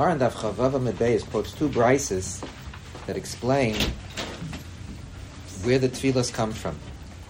[0.00, 2.42] Gemara and Chavava Mebeis quotes two brises
[3.06, 3.76] that explain
[5.62, 6.74] where the tefillos come from.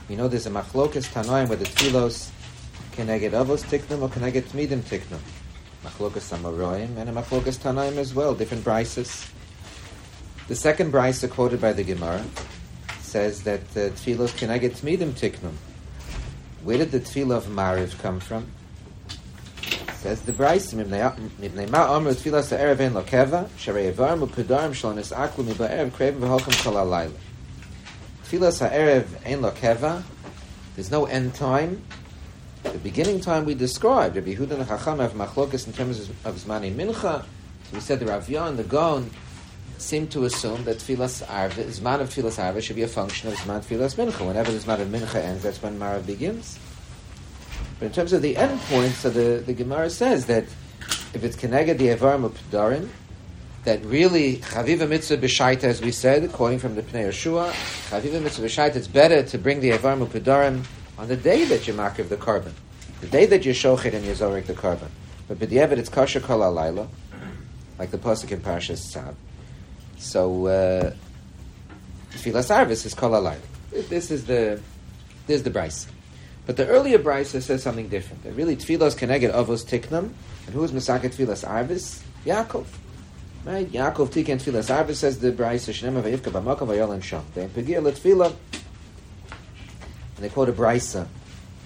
[0.09, 2.31] We know there's a machlokas tanoim where the tefillos
[2.93, 5.19] keneged avos tiknum or can I keneged tmidim tiknum.
[5.83, 9.29] Machlokas samaroim and a machlokas tanoim as well, different brises.
[10.47, 12.25] The second brisa quoted by the Gemara
[13.01, 15.55] says that uh, tefillos keneged tmidim tiknum.
[16.63, 18.47] Where did the tefillah of Mariv come from?
[20.11, 20.99] Says the Mibnei
[22.91, 23.49] Lokeva,
[25.93, 26.75] Kreven V'Holchem Kol
[29.41, 30.03] Lokeva,
[30.75, 31.81] there's no end time.
[32.65, 36.75] The beginning time we described, Rabbi Yehuda and Chacham have machlokas in terms of Zmani
[36.75, 37.23] Mincha.
[37.23, 37.25] So
[37.75, 39.13] we said the Rav and the Gaon
[39.79, 40.79] seem to assume that
[41.31, 44.27] Arve, Zman of Tfilas Arve should be a function of Zman Tfilas Mincha.
[44.27, 46.59] Whenever the Zman of Mincha ends, that's when Marav begins.
[47.81, 50.45] But in terms of the end point, so the, the Gemara says that
[51.15, 52.89] if it's Keneged the Evarim P'darim,
[53.65, 57.51] that really Chaviva Mitzvah B'Shaita, as we said, according from the Pnei Yehoshua,
[57.89, 60.65] Chaviva Mitzvah B'Shaita, it's better to bring the Evarim P'darim
[60.99, 62.55] on the day that you mark of the carbon,
[63.01, 64.89] the day that you shochet and you zorik the carbon.
[65.27, 66.87] But b'di'evet it's kasher kol alayla,
[67.79, 69.15] like the pasuk in Parashas Tzav.
[69.97, 70.93] So uh,
[72.11, 73.41] tefillas arvis is kol alayla.
[73.89, 74.61] This is the
[75.27, 75.87] this is the brisa.
[76.51, 78.25] But the earlier brisa says something different.
[78.25, 80.11] That really tefillas keneged avos tiknam,
[80.47, 82.03] and who is masaket tefillas arvis?
[82.27, 82.67] Yaakov.
[83.45, 83.71] Right?
[83.71, 87.25] Yaakov tiken tefillas arvis says the brisa shnema vayivka b'makam vayolan sham.
[87.37, 88.35] They pegir letefillah
[89.31, 91.07] and they quote a brisa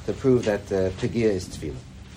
[0.05, 1.77] to prove that uh, Pegia is tefillah.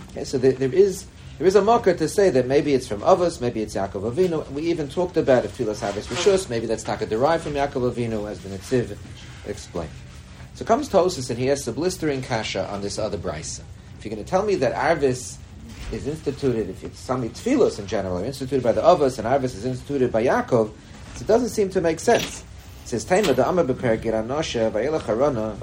[0.09, 1.05] Okay, so there, there is
[1.37, 4.45] there is a marker to say that maybe it's from Avos, maybe it's Yaakov Avinu.
[4.51, 8.29] We even talked about if tefillah Havas Rishus, maybe that's taka derived from Yaakov Avinu,
[8.29, 8.97] as the Netziv
[9.45, 9.89] explained.
[10.57, 13.61] So comes Tosis and he has a blistering kasha on this other brisa.
[13.99, 15.37] If you're going to tell me that Arvis
[15.91, 19.53] is instituted, if it's some tefillos in general, are instituted by the Avos, and Arvis
[19.53, 20.71] is instituted by Yaakov,
[21.13, 22.43] so it doesn't seem to make sense.
[22.81, 25.55] It says, Taima the Amma Beper Giranosha, Vayela Harana,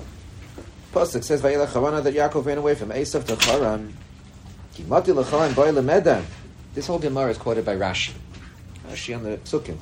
[0.93, 3.97] Pasuk says Vayela Charana that Yaakov ran away from Esav to Charan.
[6.73, 8.13] This whole Gemara is quoted by Rashi.
[8.89, 9.77] Rashi on the Psukim.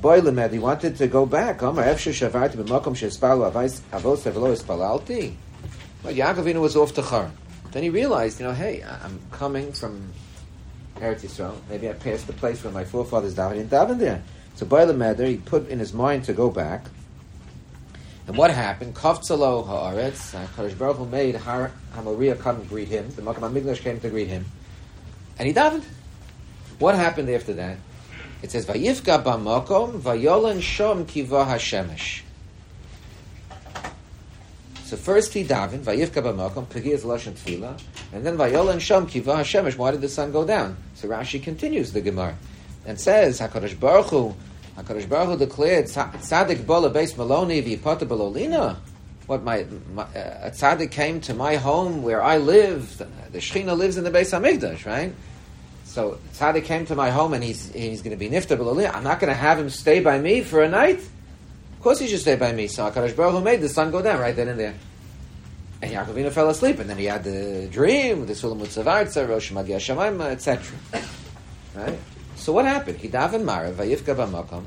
[0.00, 1.60] Boy lemed, he wanted to go back.
[1.62, 5.34] Amar efshe shavarti b'makom shespalu avos avelo espalalti.
[6.02, 7.32] But Yaakov was off to Charan.
[7.72, 10.12] Then he realized, you know, hey, I'm coming from
[10.96, 11.56] Eretz Yisrael.
[11.68, 14.22] Maybe I passed the place where my forefathers davened in daven there.
[14.54, 16.84] So boy lemed, he put in his mind to go back.
[18.28, 18.94] And what happened?
[18.94, 20.34] Kaftzalo haaretz.
[20.34, 23.10] Uh, Kadosh Baruch made Har Hamoria come and greet him.
[23.10, 24.44] The Makam Hamikdash came to greet him,
[25.38, 25.84] and he davened.
[26.78, 27.78] What happened after that?
[28.42, 32.22] It says Vayifka b'makom vayolan shom kiva hashemesh.
[34.84, 37.80] So first he davened Vayifka b'makom pegi is lashon tefila,
[38.12, 39.76] and then vayolan shom kiva hashemesh.
[39.76, 40.76] Why did the sun go down?
[40.94, 42.36] So Rashi continues the Gemara
[42.86, 44.34] and says Hakadosh Baruch Hu
[44.78, 48.76] HaKadosh Baruch Hu declared, Tzadik bola base Maloni v'yipata belolina.
[49.26, 52.96] What, my, my uh, a tzaddik came to my home where I live,
[53.30, 55.12] the Shechina lives in the Beis HaMikdash, right?
[55.98, 58.94] So tzaddik came to my home and he's, he's going to be nifta belolina.
[58.94, 61.00] I'm not going to have him stay by me for a night.
[61.00, 62.68] Of course he should stay by me.
[62.68, 64.74] So HaKadosh Baruch Hu made the sun go down right then and there.
[65.82, 69.78] And Yaakovina fell asleep, and then he had the dream, the Sulam Mutzavartza, Rosh Magia
[69.78, 70.78] Shemaim, etc.
[71.74, 71.98] Right?
[72.36, 72.98] So what happened?
[72.98, 74.66] He davened Marav, Vayifka B'makom,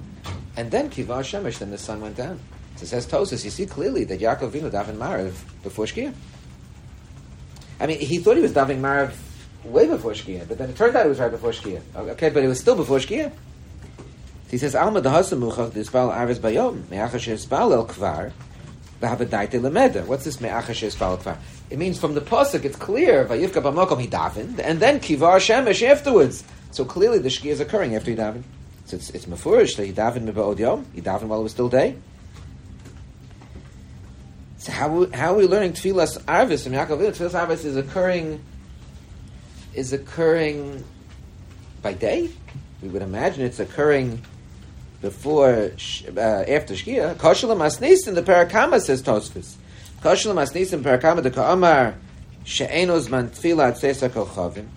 [0.58, 2.42] and then Kivar Shemesh, then the sun went down.
[2.76, 5.34] So it says Tosus, you see clearly that Yaakov Vino davened Marav
[5.64, 6.14] before Shkia.
[7.80, 9.14] I mean, he thought he was davening Marav
[9.64, 11.82] way before Shkia, but then it turned out it was right before Shkia.
[11.96, 13.32] Okay, but it was still before Shkia.
[14.50, 18.34] He says, Alma dahasa muchach dispal aris bayom, me'achash espal el kvar,
[19.02, 20.06] v'havadaite lemeda.
[20.06, 21.38] What's this me'achash espal kvar?
[21.70, 25.88] It means from the pasuk, it's clear, vayivka b'makom he davened, and then kivar shemesh
[25.88, 26.44] afterwards.
[26.72, 28.44] So clearly the shkia is occurring after he davened.
[28.86, 31.70] So it's, it's mafurish that he davened miba'od yom, he davened while it was still
[31.70, 31.96] day.
[34.58, 37.00] So how, how are we learning tefillas arvis from Yaakov?
[37.14, 38.44] Tefillas arvis is occurring,
[39.74, 40.84] is occurring
[41.82, 42.30] by day.
[42.82, 44.22] We would imagine it's occurring
[45.02, 47.16] before, uh, after Shkia.
[47.16, 49.56] Koshelam asnis in the Parakama says Tosfos.
[50.02, 51.96] Koshelam asnis in Parakama the Ka'amar
[52.44, 54.68] she'enos man tefillah tzesa chavim.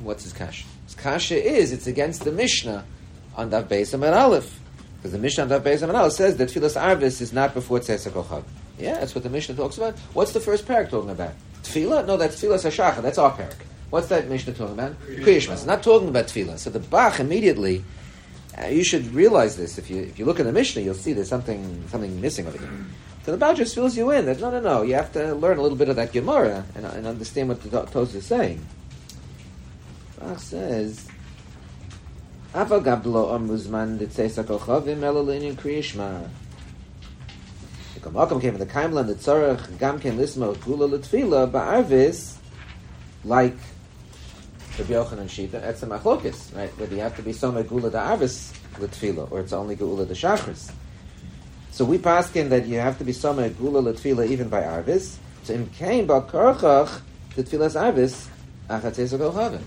[0.00, 0.66] What's his kasha?
[0.84, 2.84] His kasha is it's against the Mishnah
[3.36, 4.60] on Daf Beis and Aleph.
[4.96, 7.80] Because the Mishnah on Daf Beis and Aleph says that Tfilas Arvis is not before
[7.80, 8.44] Tzesek Ochav.
[8.78, 9.98] Yeah, that's what the Mishnah talks about.
[10.12, 11.32] What's the first parak talking about?
[11.68, 12.06] Tefillah?
[12.06, 13.02] No, that's Tfilas Hashacha.
[13.02, 13.54] That's our parak.
[13.90, 15.00] What's that Mishnah talking about?
[15.06, 15.52] Kriyishmas.
[15.54, 16.58] It's not talking about Tefillah.
[16.58, 17.84] So the Bach immediately,
[18.60, 19.78] uh, you should realize this.
[19.78, 22.58] If you if you look in the Mishnah, you'll see there's something something missing over
[22.58, 22.70] here.
[23.24, 24.26] So the Bach just fills you in.
[24.26, 24.82] That no, no, no.
[24.82, 27.82] You have to learn a little bit of that Gemara and, and understand what the
[27.86, 28.64] Tos is saying.
[30.20, 31.06] Rach says,
[32.54, 36.28] Afa gablo amuzman ditzeis hakochavim elalin kriyishma.
[38.06, 42.36] The Kamakam came in the Kaimlan, the Tzarech, Gam ken lismo gula l'tfila, ba'arvis,
[43.24, 43.56] like
[44.78, 46.70] Rabbi Yochanan Shita, that's a machlokis, right?
[46.78, 50.70] Whether you have to be some gula da'arvis l'tfila, or it's only gula d'shachris.
[51.72, 55.16] So we paskin that you have to be some gula l'tfila even by arvis.
[55.42, 57.00] So in kain ba'karchach,
[57.34, 58.28] the tfilas arvis,
[58.70, 59.62] achatez hakochavim.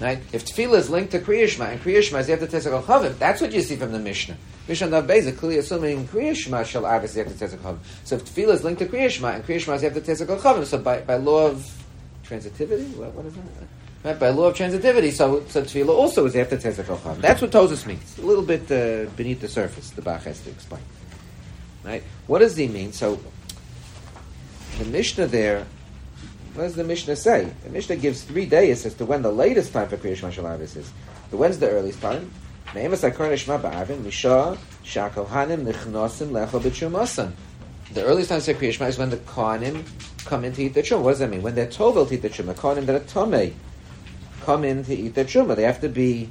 [0.00, 0.18] Right?
[0.32, 3.62] If tefillah is linked to kriyishma, and kriyishma is yet to chavim, that's what you
[3.62, 4.36] see from the Mishnah.
[4.66, 7.78] Mishnah Nav Beis clearly assuming kriyishma shall arvis yet to chavim.
[8.02, 11.00] So if tefillah is linked to kriyishma, and kriyishma is yet to chavim, so by,
[11.02, 11.84] by law of
[12.24, 13.42] transitivity, what, what is that?
[14.02, 14.18] Right?
[14.18, 17.20] By law of transitivity, so, so tefillah also is after tetzakol chavim.
[17.20, 18.18] That's what Tosus means.
[18.18, 20.82] A little bit uh, beneath the surface, the Bach has to explain.
[21.84, 22.02] Right?
[22.26, 22.92] What does he mean?
[22.92, 23.20] So
[24.78, 25.66] the Mishnah there
[26.54, 27.52] what does the Mishnah say?
[27.64, 30.92] The Mishnah gives three days as to when the latest time for Kriyash Mashal is.
[31.30, 32.30] But when's the earliest time?
[32.72, 33.34] The earliest time to
[38.54, 39.84] Kriyash is when the Kohanim
[40.24, 41.02] come in to eat the Truma.
[41.02, 41.42] What does that mean?
[41.42, 43.52] When they're Tovel to eat the Truma, Kohanim that are Tomei
[44.42, 45.56] come in to eat the Truma.
[45.56, 46.28] They have to be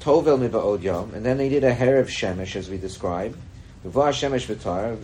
[0.00, 3.36] Tovel Miba'od Yom, and then they need a hair of Shemesh, as we describe.
[3.82, 4.16] described.
[4.16, 4.96] Shemesh V'tar,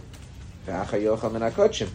[0.67, 1.91] V'achar Yochel Menakochim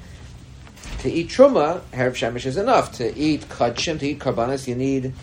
[0.99, 2.93] to eat truma, Harav Shemesh is enough.
[2.93, 5.13] To eat kachim, to eat karbanis, you need.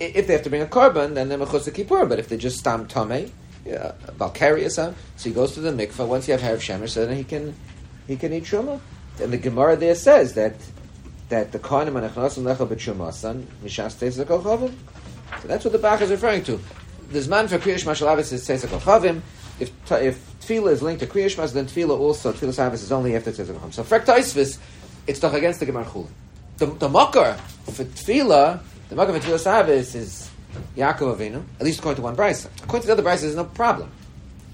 [0.00, 2.06] If they have to bring a carbon, then they're mechutz kippur.
[2.06, 3.32] But if they just stam tame,
[3.64, 6.06] yeah, valkyria so he goes to the mikvah.
[6.06, 7.54] Once you have Harav Shemesh, then he can
[8.06, 8.80] he can eat truma.
[9.20, 10.54] And the Gemara there says that
[11.28, 14.72] that the kohanim anachnasim lecha b'trumasan mishas teisakol chavim.
[15.42, 16.58] So that's what the Bach is referring to.
[17.10, 19.20] There's man for kriyish mashalavis is teisakol chavim.
[19.60, 23.32] If if tefillah is linked to kriyish then tefillah also tefillah savis is only after
[23.32, 23.74] teisakol chavim.
[23.74, 24.04] So frek
[25.08, 26.10] it's doch against the Gemara Chulin.
[26.58, 27.34] The, the Makar
[27.64, 28.60] for Tefillah,
[28.90, 30.30] the Makar for Tefillah Shabbos is
[30.76, 32.48] Yaakov Avinu, at least according to one Brisa.
[32.62, 33.90] According to the other Brisa, there's no problem.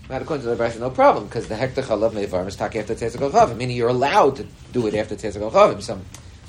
[0.08, 2.78] Not according to the other Brisa, no problem, because the Hektar Chalav Meivar is taki
[2.78, 5.82] after Tzezak Chavim, meaning you're allowed to do it after Tzezak Chavim.
[5.82, 6.00] So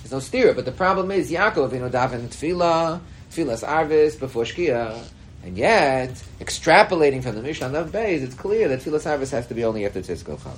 [0.04, 0.54] there's no steer.
[0.54, 5.04] But the problem is Yaakov Avinu daven Tefillah, Tefillah's Arvis, before Shkia,
[5.44, 9.56] and yet, extrapolating from the Mishnah of Beis, it's clear that Tefillah Arvis has to
[9.56, 10.58] be only after Tzezak Chavim.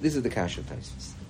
[0.00, 1.12] This is the Kasha Taisus.
[1.12, 1.25] Lefima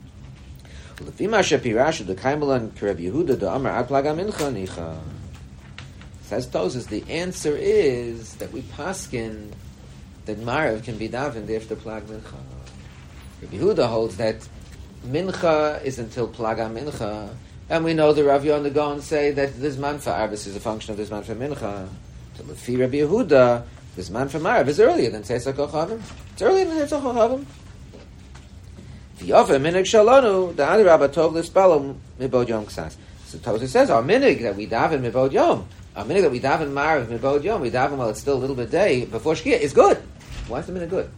[6.22, 9.52] Says Tosis, the answer is that we paskin
[10.24, 12.40] that Marav can be davened after Plag Mincha.
[13.42, 14.48] Rabbi Yehuda holds that
[15.06, 17.28] Mincha is until Plaga Mincha,
[17.68, 20.60] and we know the Rav Yonah and say that this man for Arvis is a
[20.60, 21.88] function of this man for Mincha.
[22.36, 23.64] So Lefi Rabbi Yehuda,
[23.94, 24.38] this man for
[24.68, 26.00] is earlier than Chavim.
[26.32, 27.44] It's earlier than Chavim.
[29.18, 32.96] The offer minig shalonu the other rabba tov lispalo mibod yom ksas.
[33.24, 35.66] So Tosa says our minig that we daven mibod yom,
[35.96, 38.56] our minig that we daven marav mibod yom, we daven while it's still a little
[38.56, 39.96] bit day before shkia is good.
[40.48, 41.10] Why is the minig good?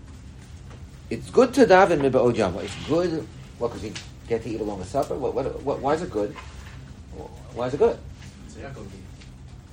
[1.10, 2.56] It's good to daven mibod yom.
[2.58, 3.26] It's good.
[3.58, 3.92] What because you
[4.28, 5.14] get to eat along with supper?
[5.16, 6.32] What, what, what, why is it good?
[7.54, 7.98] Why is it good?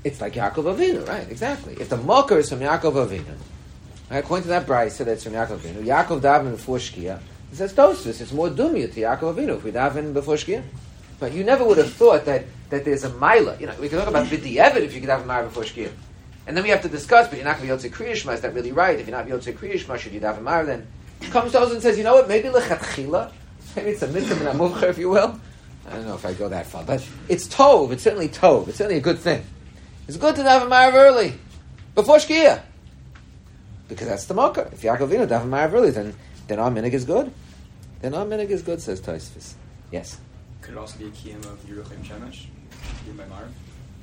[0.03, 1.29] It's like Yaakov Avinu, right?
[1.29, 1.75] Exactly.
[1.79, 3.35] If the mocker is from Yaakov Avinu,
[4.09, 7.19] right, according to that Bryce, that it's from Yaakov Avinu, Yaakov daven before Shkia,
[7.55, 10.63] says Tosfos, it's more dumya to Yaakov Avinu if we daven before Shkia.
[11.19, 13.57] But you never would have thought that, that there's a mila.
[13.59, 15.91] You know, we can talk about Bidi Evid if you could daven Mara before Shkia.
[16.47, 18.33] And then we have to discuss, but you're not going to be able to Kriyishma,
[18.33, 18.99] is that really right?
[18.99, 20.87] If you're not able to Kriyishma, should you daven Mara then?
[21.31, 23.31] Comes Tosfos and says, you know what, maybe Lechatchila,
[23.75, 25.39] maybe it's a mitzvah and a if you will.
[25.87, 27.91] I don't know if I go that far, but it's tov.
[27.91, 28.67] It's certainly tov.
[28.67, 29.43] It's certainly a good thing.
[30.07, 31.33] It's good to daven Marav early,
[31.93, 32.61] before Shkia,
[33.87, 34.69] because that's the mocker.
[34.71, 36.15] If Yaakov Avinu daven Marav early, then
[36.47, 37.31] then our minig is good.
[38.05, 39.55] Then our minig is good, says Taisvis.
[39.91, 40.19] Yes.
[40.61, 42.45] Could it also be a kiyam of Yeruchim Shemesh?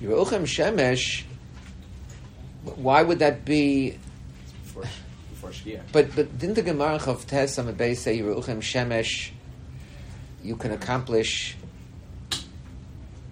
[0.02, 1.22] Yeruchim Shemesh.
[2.64, 3.96] Why would that be?
[4.64, 4.82] Before,
[5.30, 5.82] before Shkia.
[5.92, 9.30] But but didn't the Gemara of Tes Base say Yeruchim Shemesh?
[10.42, 11.56] You can accomplish.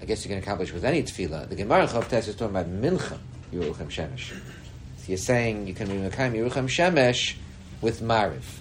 [0.01, 1.49] I guess you can accomplish with any tefillah.
[1.49, 3.19] The Gemara of Tes is talking about Mincha
[3.53, 4.39] Yeruchim Shemesh.
[4.99, 7.35] So you're saying you can be Mekayim Yeruchim Shemesh
[7.81, 8.60] with Mariv.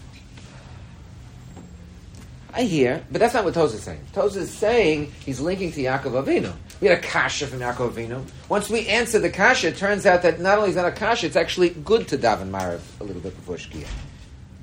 [2.53, 4.01] I hear, but that's not what Tosa is saying.
[4.13, 6.51] Tosa is saying he's linking to Yaakov Avinu.
[6.82, 8.24] We had a kasha from Yaakov Avinu.
[8.48, 11.27] Once we answer the kasha, it turns out that not only is that a kasha,
[11.27, 13.88] it's actually good to daven Marav a little bit before Shkia.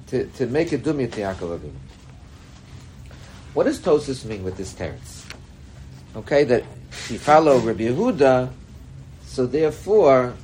[0.08, 1.72] To, to make a dumya to Yaakov Avinu.
[3.54, 5.24] What does Tosis mean with this teretz?
[6.16, 6.64] Okay, that
[7.08, 8.50] you follow Rabbi Yehuda,
[9.24, 10.34] so therefore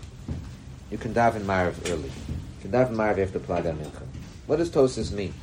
[0.90, 2.10] you can daven Marav early.
[2.10, 4.02] You can daven Marav after Plaga Mincha.
[4.46, 5.34] What does Tosis mean?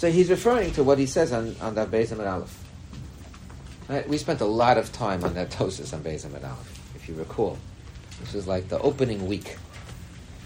[0.00, 2.64] So he's referring to what he says on, on that Beis Amid Aleph.
[3.86, 4.08] Right?
[4.08, 6.94] We spent a lot of time on that Tosis on Beis Amid Aleph.
[6.94, 7.58] If you recall.
[8.18, 9.58] This was like the opening week.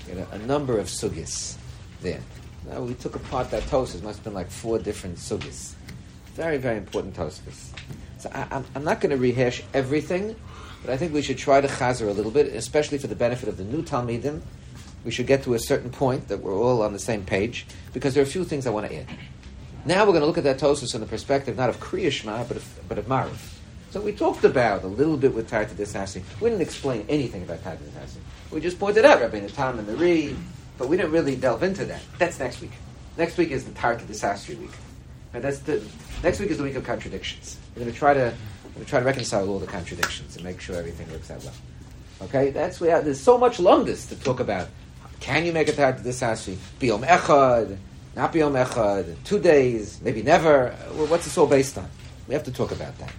[0.08, 1.56] We had a, number of sugis
[2.00, 2.18] there.
[2.68, 4.02] Now we took apart that Tosfos.
[4.02, 5.74] Must have been like four different sugis.
[6.34, 7.70] Very, very important Tosfos.
[8.18, 10.34] So I, I'm, I'm not going to rehash everything,
[10.82, 13.48] but I think we should try to chazer a little bit, especially for the benefit
[13.48, 14.40] of the new Talmidim.
[15.04, 18.14] We should get to a certain point that we're all on the same page, because
[18.14, 19.06] there are a few things I want to add.
[19.86, 22.56] Now we're going to look at that Tosfos from the perspective not of Kriyashma, but
[22.56, 23.52] of, but of Mariv.
[23.90, 26.40] So we talked about a little bit with Tarta.
[26.40, 27.78] We didn't explain anything about Tarta.
[28.50, 30.34] We just pointed out Rabbi Natan and the Re,
[30.78, 32.00] but we didn't really delve into that.
[32.18, 32.72] That's next week.
[33.16, 34.70] Next week is the Tarta week.
[35.32, 35.82] And that's the
[36.22, 37.58] next week is the week of contradictions.
[37.74, 38.34] We're going to try to
[38.78, 41.54] to try to reconcile all the contradictions and make sure everything works out well.
[42.22, 44.68] Okay, that's where there's so much longus to talk about.
[45.20, 46.56] Can you make a Tarta Disasi?
[46.80, 47.76] Biom Echad,
[48.16, 50.74] not Biom Echad, two days, maybe never.
[50.92, 51.88] Well, what's this all based on?
[52.28, 53.12] We have to talk about that.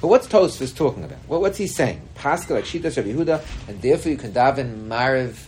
[0.00, 1.18] But what's Tosfos talking about?
[1.28, 2.00] Well, what's he saying?
[2.14, 5.46] Pascha like Shita Rabbi Yehuda, and therefore you can daven Mariv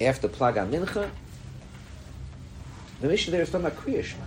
[0.00, 1.10] after Plaga Mincha.
[3.00, 4.24] The mission there is talking about Kriyashma.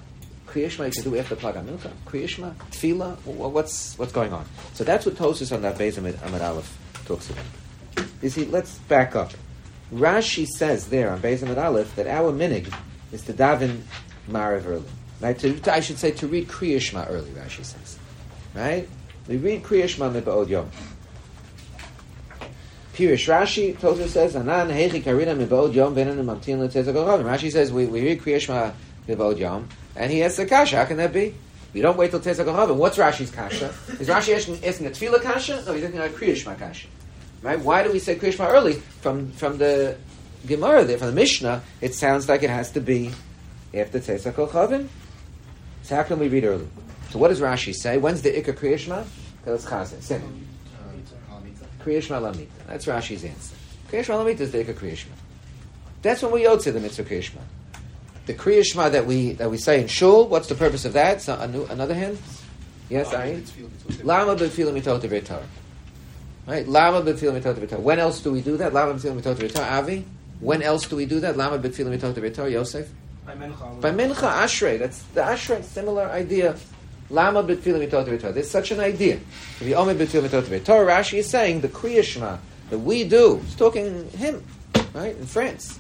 [0.48, 1.92] Kriyashma you can do after Plaga Mincha.
[2.06, 3.18] Kriyashma, Tefillah.
[3.26, 4.46] What's what's going on?
[4.74, 7.46] So that's what Tosfos on that Beis Amid Aleph talks about.
[8.22, 9.34] You see, let's back up.
[9.94, 12.74] Rashi says there on Beis Amid Aleph that our minig
[13.14, 13.82] is to daven
[14.30, 14.84] Mariv early.
[15.22, 15.40] Right?
[15.40, 17.30] To, to, I should say to read Kriyashma early.
[17.32, 17.98] Rashi says,
[18.54, 18.90] right?
[19.28, 20.70] We read Kriya Shema Miba'od Yom.
[22.94, 27.24] Pirish Rashi, Tosha says, Anan Hechi Karina Miba'od Yom Benan Mamtin Letzezagorov.
[27.24, 28.72] Rashi says, we, we read Kriya Shema
[29.08, 30.76] Miba'od Yom, and he has a kasha.
[30.76, 31.34] How can that be?
[31.74, 32.76] We don't wait till Tetzagorov.
[32.76, 33.68] What's Rashi's kasha?
[34.00, 35.64] Is Rashi asking, asking a Tefillah kasha?
[35.66, 36.88] No, he's asking a Kriya Shema kasha.
[37.42, 37.60] Right?
[37.60, 38.74] Why do we say Kriya Shema early?
[38.74, 39.96] From, from the
[40.48, 43.12] Gemara there, from the Mishnah, it sounds like it has to be
[43.74, 44.88] after Tetzagorov.
[45.84, 46.68] So how can we read early?
[47.10, 47.98] So what does Rashi say?
[47.98, 49.06] When's the Ikka Kriyashma?
[49.46, 50.02] That's Chazin.
[50.02, 50.48] Simon.
[51.84, 52.48] Kriyashma Lamita.
[52.68, 53.56] That's Rashi's answer.
[53.92, 55.12] Kriyashma Lamita is the Ikka Kriyashma.
[56.02, 57.42] That's when we yotze the mitzvah Kriyashma.
[58.26, 60.28] The Kriyashma that we that we say in Shul.
[60.28, 61.22] What's the purpose of that?
[61.22, 62.18] So, another hand.
[62.90, 63.44] Yes, Ari.
[64.04, 65.44] Lama b'tfilah mitot Torah.
[66.48, 66.68] Right.
[66.68, 67.82] Lama b'tfilah mitot Torah.
[67.82, 68.74] When else do we do that?
[68.74, 69.68] Lama b'tfilah mitot Torah.
[69.68, 70.06] Avi.
[70.44, 71.38] When else do we do that?
[71.38, 72.52] Lama b'tfilah mitot Torah.
[72.52, 72.90] Yosef.
[73.26, 73.80] By Mincha.
[73.80, 74.78] By Mincha Ashrei.
[74.78, 75.64] That's the Ashrei.
[75.64, 76.58] Similar idea.
[77.10, 78.34] Lama b'tfilah mitot Torah.
[78.34, 79.20] There's such an idea.
[79.62, 80.92] The Omer b'tfilah mitot Torah.
[80.92, 83.38] Rashi is saying the Kriyashma that we do.
[83.38, 84.44] He's talking him,
[84.94, 85.80] right in France,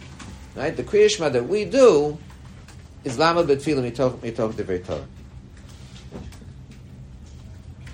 [0.55, 0.75] right.
[0.75, 2.17] The Kriyashma that we do
[3.03, 5.05] is Lama b'tfilah mitot Torah.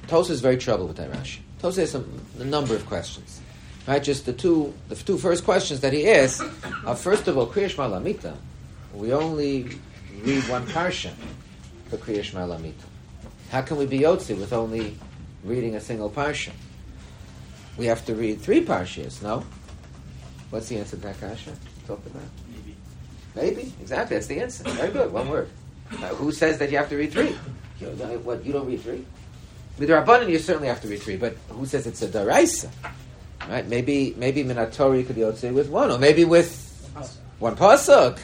[0.07, 1.39] Tosa is very troubled with that Rashi.
[1.59, 3.38] Tosa has some, a number of questions.
[3.89, 6.45] Right, just the two the two first questions that he asks
[6.85, 8.35] are first of all Kriyashma Lamita.
[8.93, 9.79] We only
[10.21, 11.11] read one parsha
[11.89, 12.85] for Kriyashma Lamita.
[13.49, 14.95] How can we be Yotzi with only
[15.43, 16.51] reading a single parsha?
[17.77, 19.43] We have to read three parshas, no?
[20.51, 21.53] What's the answer to that kasha?
[21.87, 22.75] Talk about Maybe.
[23.33, 24.17] maybe exactly.
[24.17, 24.69] That's the answer.
[24.69, 25.11] Very good.
[25.11, 25.49] One word.
[25.99, 27.35] Now, who says that you have to read three?
[27.79, 29.03] You know, what you don't read three?
[29.79, 31.17] With the Rabbanan, you certainly have to read three.
[31.17, 32.69] But who says it's a daraisa?
[33.49, 33.67] Right?
[33.67, 36.53] Maybe maybe Minatori could be Yotzi with one, or maybe with
[37.39, 38.19] one pasuk.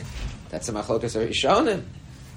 [0.50, 1.82] That's a machlokas or Rishonim.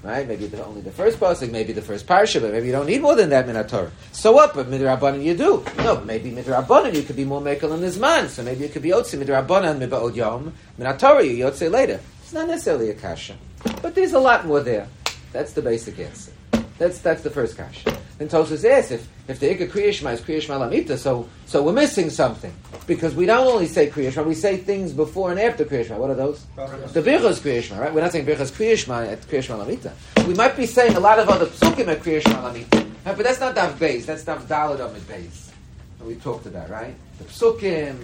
[0.01, 0.27] Right?
[0.27, 3.03] Maybe the, only the first pasuk, maybe the first parsha, but maybe you don't need
[3.03, 3.91] more than that minator.
[4.11, 4.55] So what?
[4.55, 5.63] But midrabanan you do.
[5.77, 8.27] No, maybe midrabanan you could be more mekel in this man.
[8.27, 11.99] So maybe you could be yotze midrabanan mibaod yom minator you yotze later.
[12.23, 13.35] It's not necessarily a kasha,
[13.83, 14.87] but there's a lot more there.
[15.31, 16.31] That's the basic answer.
[16.79, 17.95] That's that's the first kasha.
[18.17, 22.09] Then Tosus asks if if the Ikka Kriyashma is Kriyashma Lamita, so so we're missing
[22.09, 22.53] something
[22.87, 25.97] because we don't only say Kriyashma, we say things before and after Kriyashma.
[25.97, 26.45] What are those?
[26.55, 27.93] The Birchas Kriyashma, right?
[27.93, 29.91] We're not saying Birchas Kriyashma at Kriyashma Lamita.
[30.25, 33.17] We might be saying a lot of other psukim at Kriyashma Lamita, right?
[33.17, 34.05] but that's not Daf Beis.
[34.05, 35.51] That's Daf Dalad Amid Beis.
[35.97, 36.95] That we talked about, right?
[37.17, 37.97] The psukim,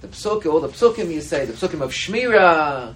[0.00, 2.94] the psukim, all the psukim you say, the psukim of Shmira.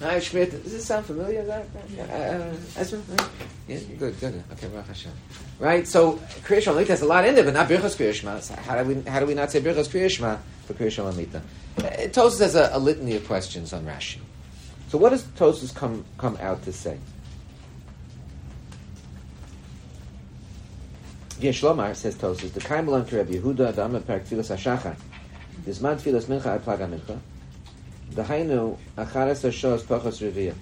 [0.00, 0.50] Right, Shmira.
[0.50, 1.44] Does this sound familiar?
[1.44, 1.66] That,
[1.98, 2.98] uh, Ezra?
[3.08, 3.28] Right?
[3.68, 4.42] Yeah, good, good.
[4.52, 5.12] Okay, Baruch Hashem.
[5.58, 8.42] Right, so Kriyashma Lamita has a lot in there, but not Birchas Kriyashma.
[8.42, 11.40] So how do we how do we not say Birchas Kriyashma for Kriyashma Lamita?
[11.78, 14.18] Uh, Tosus has a, a litany of questions on Rashi.
[14.88, 16.98] So what does Tosus come come out to say?
[21.40, 24.96] Yeshlomar says Tosus the Kaim to Rabbi Yehuda Dama Perak Tfilas Hashachar.
[25.64, 27.18] Bisman Tfilas Mincha Ad Plaga Mincha.
[28.12, 30.54] Dahainu Achares Hashos Pachos Reviyah.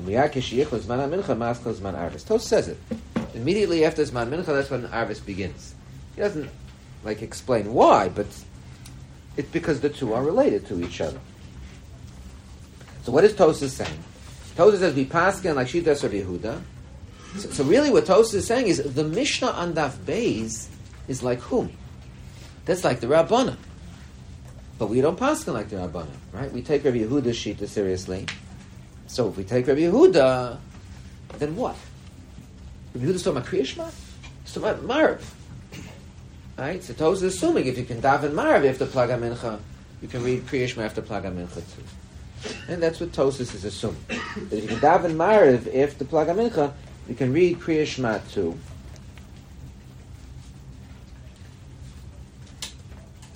[0.00, 2.24] Umiyar Kishiyichos Zman HaMincha Maskal Zman Arvis.
[2.24, 2.78] Tosus says it.
[3.34, 5.74] Immediately after Zman Mincha, that's when Arvis begins.
[6.14, 6.50] He doesn't
[7.04, 8.26] like explain why, but
[9.36, 11.20] it's because the two are related to each other.
[13.04, 13.98] So what is Tosus saying?
[14.56, 16.60] Tosus says Vipaskin like Shitas of Yehuda.
[17.36, 20.66] So, so really, what Tosus is saying is the Mishnah on Daf Beis
[21.06, 21.72] is like whom?
[22.64, 23.56] That's like the Rabbana.
[24.80, 26.50] But we don't pass like the Rabbanim, right?
[26.50, 28.24] We take Rabbi Yehuda's Shita seriously.
[29.08, 30.56] So if we take Rabbi Yehuda,
[31.36, 31.76] then what?
[32.94, 33.92] Rabbi Yehuda's talking about Kriyashma?
[34.42, 35.34] He's talking about Marv.
[36.56, 36.82] Right?
[36.82, 39.60] So Toz is assuming if you can daven Marv after Plaga Mincha,
[40.00, 42.54] you can read Kriyashma after Plaga Mincha too.
[42.66, 44.02] And that's what Tosis is assuming.
[44.08, 46.72] that if you can daven Marv after Plaga Mincha,
[47.06, 48.58] you can read Kriyashma too.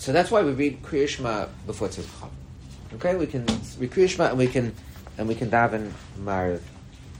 [0.04, 2.28] So that's why we read Kriyashma before Tzidcha.
[2.96, 3.46] Okay, we can
[3.78, 4.74] read Kriyashma and we can
[5.16, 6.62] and we can daven Marv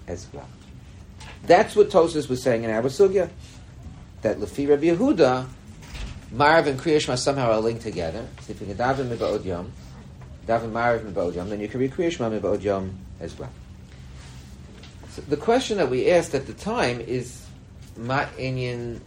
[0.07, 0.47] as well.
[1.47, 2.83] That's what Tosis was saying in our.
[2.83, 5.47] That Lefi Rabbi Yehuda,
[6.33, 8.29] Marv and Kriyashma somehow are linked together.
[8.43, 9.73] So if you can daven Miba'od Yom,
[10.47, 13.53] daven Marv Miba'od Yom, then you can read Kriyashma Miba'od Yom as well.
[15.13, 17.47] So the question that we asked at the time is,
[17.97, 19.01] Ma Inyan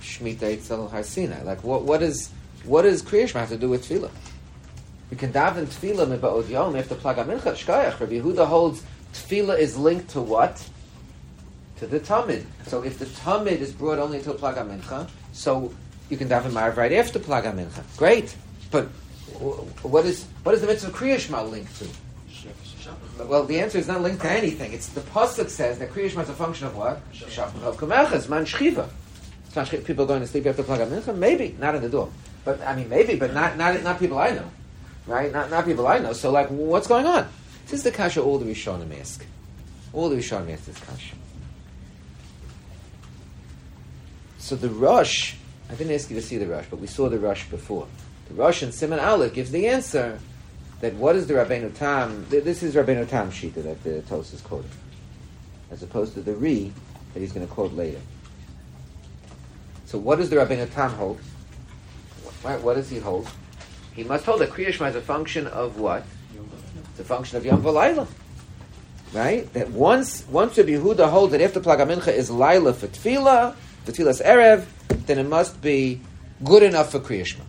[0.00, 2.30] Shmita Eitzel Har Like, what, what, is,
[2.66, 4.10] what does Kriyashma have to do with Tefillah?
[5.10, 8.00] We can daven Tefillah Miba'od Yom after Plaga Mincha Shkayach.
[8.00, 8.82] Rabbi Yehuda holds
[9.12, 10.68] Tefillah is linked to what?
[11.78, 12.44] To the Tamid.
[12.66, 15.72] So if the Tamid is brought only until Plaga Mincha, so
[16.10, 17.84] you can daven Marav right after Plaga Mincha.
[17.96, 18.34] Great.
[18.70, 18.86] But
[19.82, 21.86] what is what is the mitzvah Kriya linked to?
[23.24, 24.72] Well, the answer is not linked to anything.
[24.72, 27.00] It's the pasuk says that Kriya is a function of what?
[27.12, 28.88] Shafach Kumachas, Man Shchiva.
[29.84, 31.16] People going to sleep after Plaga Mincha?
[31.16, 32.10] Maybe, not in the door.
[32.46, 34.48] But I mean, maybe, but not not not people I know,
[35.06, 35.32] right?
[35.32, 36.14] Not not people I know.
[36.14, 37.28] So like, what's going on?
[37.64, 39.26] This is the kasha all the Rishonim ask.
[39.92, 41.16] All the Rishonim ask this kasha.
[44.38, 45.34] So the Rosh,
[45.68, 47.88] I didn't ask you to see the Rosh, but we saw the Rosh before.
[48.28, 50.20] The Rosh in Siman Aleph gives the answer
[50.80, 54.40] that what is the Rabbeinu Tam, this is Rabbeinu Tam Shita that the Tos is
[54.40, 54.70] quoting,
[55.72, 56.70] as opposed to the Re
[57.12, 58.00] that he's going to quote later.
[59.86, 61.18] So what does the Rabbeinu Tam hold?
[62.46, 63.28] Right, what does he hold?
[63.92, 66.04] He must hold that Kriyashma is a function of what?
[66.90, 68.06] It's a function of Yom V'Layla.
[69.12, 69.52] Right?
[69.54, 74.20] That once once Rabbi Yehuda holds that after Plaga Mincha is Laila for Tefillah, Tefillah's
[74.20, 74.64] Erev,
[75.06, 76.00] then it must be
[76.44, 77.40] good enough for Kriyashma.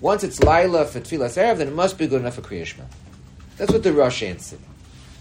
[0.00, 2.86] Once it's Laila for Tefillah's Erev, then it must be good enough for Kriyashma.
[3.58, 4.60] That's what the Rosh answered.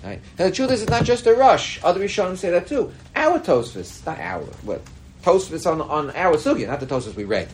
[0.05, 0.21] Right?
[0.37, 1.83] And the truth is, it's not just a Rosh.
[1.83, 2.93] Other Rishonim say that too.
[3.13, 4.81] Our Tosfos, not our, what?
[5.21, 7.49] Tosfos on, on our Sugya, not the Tosfos we read.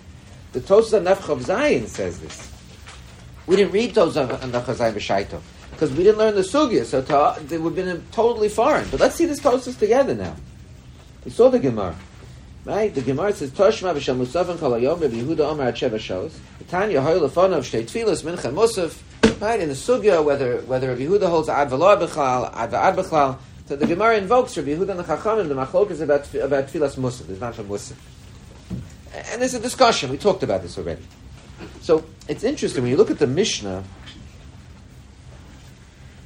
[0.54, 2.52] The Tosfos on Nefchav Zayin says this.
[3.48, 7.02] We didn't read those on Nefchav Zayin B'Shaito because we didn't learn the Sugya, so
[7.02, 8.88] to, they would have been totally foreign.
[8.92, 10.36] But let's see this Tosfos together now.
[11.26, 11.96] We saw the Gemara.
[12.66, 12.94] Right?
[12.94, 16.34] The Gemara says, Toshma v'shal musafin kol hayom Rabbi Yehuda Omer at Sheva Shos.
[16.68, 19.02] Tanya hoy lefonav shtei tfilas mincha musaf.
[19.42, 19.60] Right?
[19.60, 23.76] In the sugya, whether, whether Rabbi Yehuda holds ad v'lo b'chlal, ad v'ad b'chlal, so
[23.76, 27.30] the Gemara invokes Rabbi Yehuda and the Chachamim, the machlok is about, about tfilas musaf.
[27.30, 27.96] It's not from musaf.
[29.14, 30.10] And there's a discussion.
[30.10, 31.04] We talked about this already.
[31.82, 33.84] So it's interesting when you look at the Mishnah.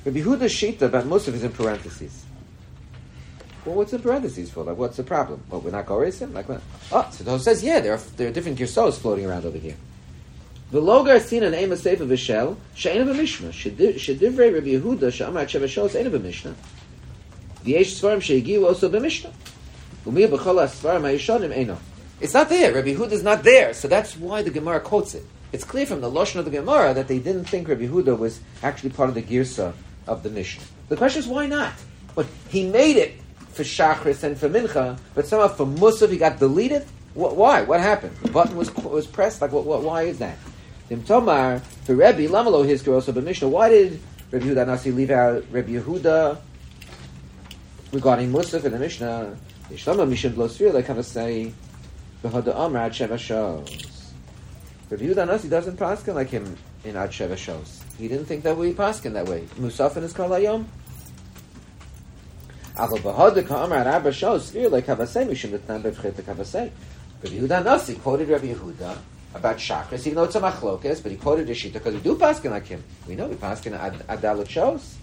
[0.05, 2.23] Rabbi Yehuda's shita about musaf is in parentheses.
[3.65, 4.63] Well, what's in parentheses for?
[4.63, 5.43] Like, what's the problem?
[5.49, 6.33] Well, we're not Goresim?
[6.33, 6.61] Like, what?
[6.93, 9.75] Oh, so says, yeah, there are, there are different Girsos floating around over here.
[10.69, 15.13] The logar seen an aim of sefer v'shel she'en of a mishnah shedivrei Rabbi Yehuda
[15.13, 16.55] she'amar at sheva shos ein of a mishnah
[17.63, 19.31] v'yesh svarim she'egiu also b'mishnah
[20.05, 21.77] u'miyah b'chol ha-svarim ha-yishonim eino
[22.19, 25.25] it's not there Rabbi Yehuda is not there so that's why the Gemara quotes it
[25.51, 28.39] it's clear from the Lashon of the Gemara that they didn't think Rabbi Yehuda was
[28.63, 29.73] actually part of the Girsa
[30.07, 31.73] of the Mishnah the question is why not
[32.17, 33.13] but he made it
[33.57, 36.85] for Shachris and for Mincha, but somehow for Musaf he got deleted?
[37.13, 37.63] Why?
[37.63, 38.15] What happened?
[38.23, 39.41] The button was was pressed.
[39.41, 40.37] Like, what, what, why is that?
[41.05, 43.49] Tomar, for Rebbe, Lamalo his also but Mishnah.
[43.49, 43.99] Why did
[44.31, 46.39] Rabbi Yehuda Nasi leave out Rabbi Yehuda
[47.91, 49.35] regarding Musaf in the Mishnah?
[49.69, 51.51] Yishlama Mishim Blosfir, they kind of say,
[52.23, 54.11] Behada Amr Ad Sheva Shos.
[54.89, 57.81] Rebbe Yehuda Nasi doesn't paskin like him in Ad Sheva Shos.
[57.97, 59.41] He didn't think that we paskin that way.
[59.59, 60.65] Musaf in his Kalayom.
[62.75, 66.71] Aber behode kamar Rabba shows fear like Kavasei Mishim Nitnan Bevchet Kavasei.
[67.23, 68.97] Rabbi Yehuda Nasi quoted Rabbi Yehuda
[69.33, 72.51] about chakras, even though it's a machlokas, but he quoted Shita because we do paskin
[72.51, 72.83] like him.
[73.07, 74.95] We know we paskin adalit shows.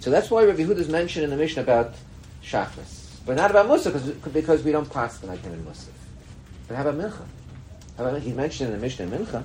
[0.00, 1.94] So that's why Rabbi Yehuda is mentioned in the mission about
[2.42, 2.95] chakras,
[3.26, 5.90] but not about Musa because, we don't paskin like him in Musa.
[6.68, 7.24] But how about Mincha?
[7.96, 9.44] How about, he's mentioned in the in Mincha.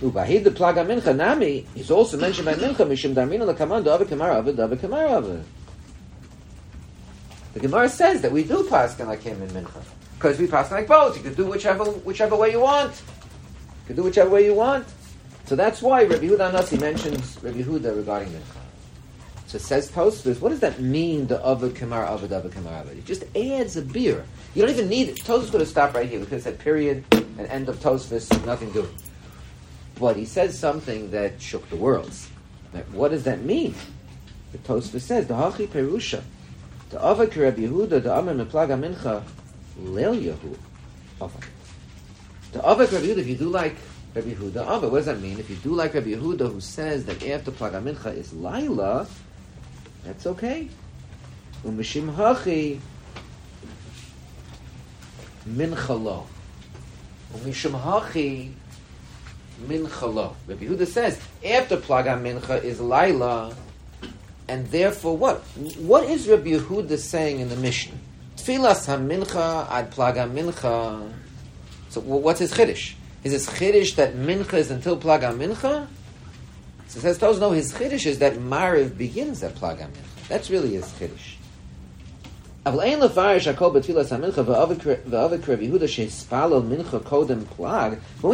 [0.00, 1.66] Ubahid the plaga mincha nami.
[1.74, 5.44] He's also mentioned by mincha mishim darmina lekaman dava kamara avad dava kamara.
[7.54, 9.82] The Gemara says that we do paskin like him in Mincha.
[10.14, 11.16] Because we paskin like both.
[11.16, 12.92] You can do whichever, whichever way you want.
[12.92, 14.86] You can do whichever way you want.
[15.44, 18.61] So that's why Rabbi Huda Nasi mentions Rabbi Huda regarding Mincha.
[19.52, 22.96] So says Tosfos, what does that mean, the Avad Kamar, Avad, Avad, Kamar, Avad?
[22.96, 24.24] It just adds a beer.
[24.54, 25.16] You don't even need it.
[25.16, 26.24] Tosfos could have stopped right here.
[26.24, 28.88] Have said period and end of Tosfos, nothing doing.
[30.00, 32.30] but he says something that shook the worlds.
[32.92, 33.74] What does that mean?
[34.52, 36.22] The Tosfos says, the Hachi Perusha,
[36.88, 39.22] the Avak Rabbi Yehuda, the Amr Meplaga Mincha,
[39.82, 40.56] Leil Yehu,
[41.20, 41.44] Avak.
[42.52, 43.76] The Avak Rabbi Yehuda, if you do like
[44.14, 45.38] Rabbi Yehuda, Avak, what does that mean?
[45.38, 49.06] If you do like Rabbi Yehuda, who says that after Plaga Mincha is Laila,
[50.04, 50.68] that's okay.
[51.64, 52.80] Umishim Hachi,
[55.48, 56.26] Mincha Lo.
[57.34, 58.52] Umishim Hachi,
[59.66, 60.36] Mincha Lo.
[60.46, 63.54] Rabbi Yehuda says, after Plaga Mincha is Laila,
[64.48, 65.38] and therefore, what?
[65.78, 67.96] What is Rabbi Yehuda saying in the Mishnah?
[68.36, 71.12] Tfilas hamincha ad plaga mincha.
[71.90, 72.94] So, what's his chiddush?
[73.22, 75.86] Is his chiddush that mincha is until plaga mincha?
[76.92, 77.52] So says those no.
[77.52, 79.88] His chiddush is that mariv begins at mincha.
[80.28, 81.36] That's really his chiddush.
[82.64, 82.90] When we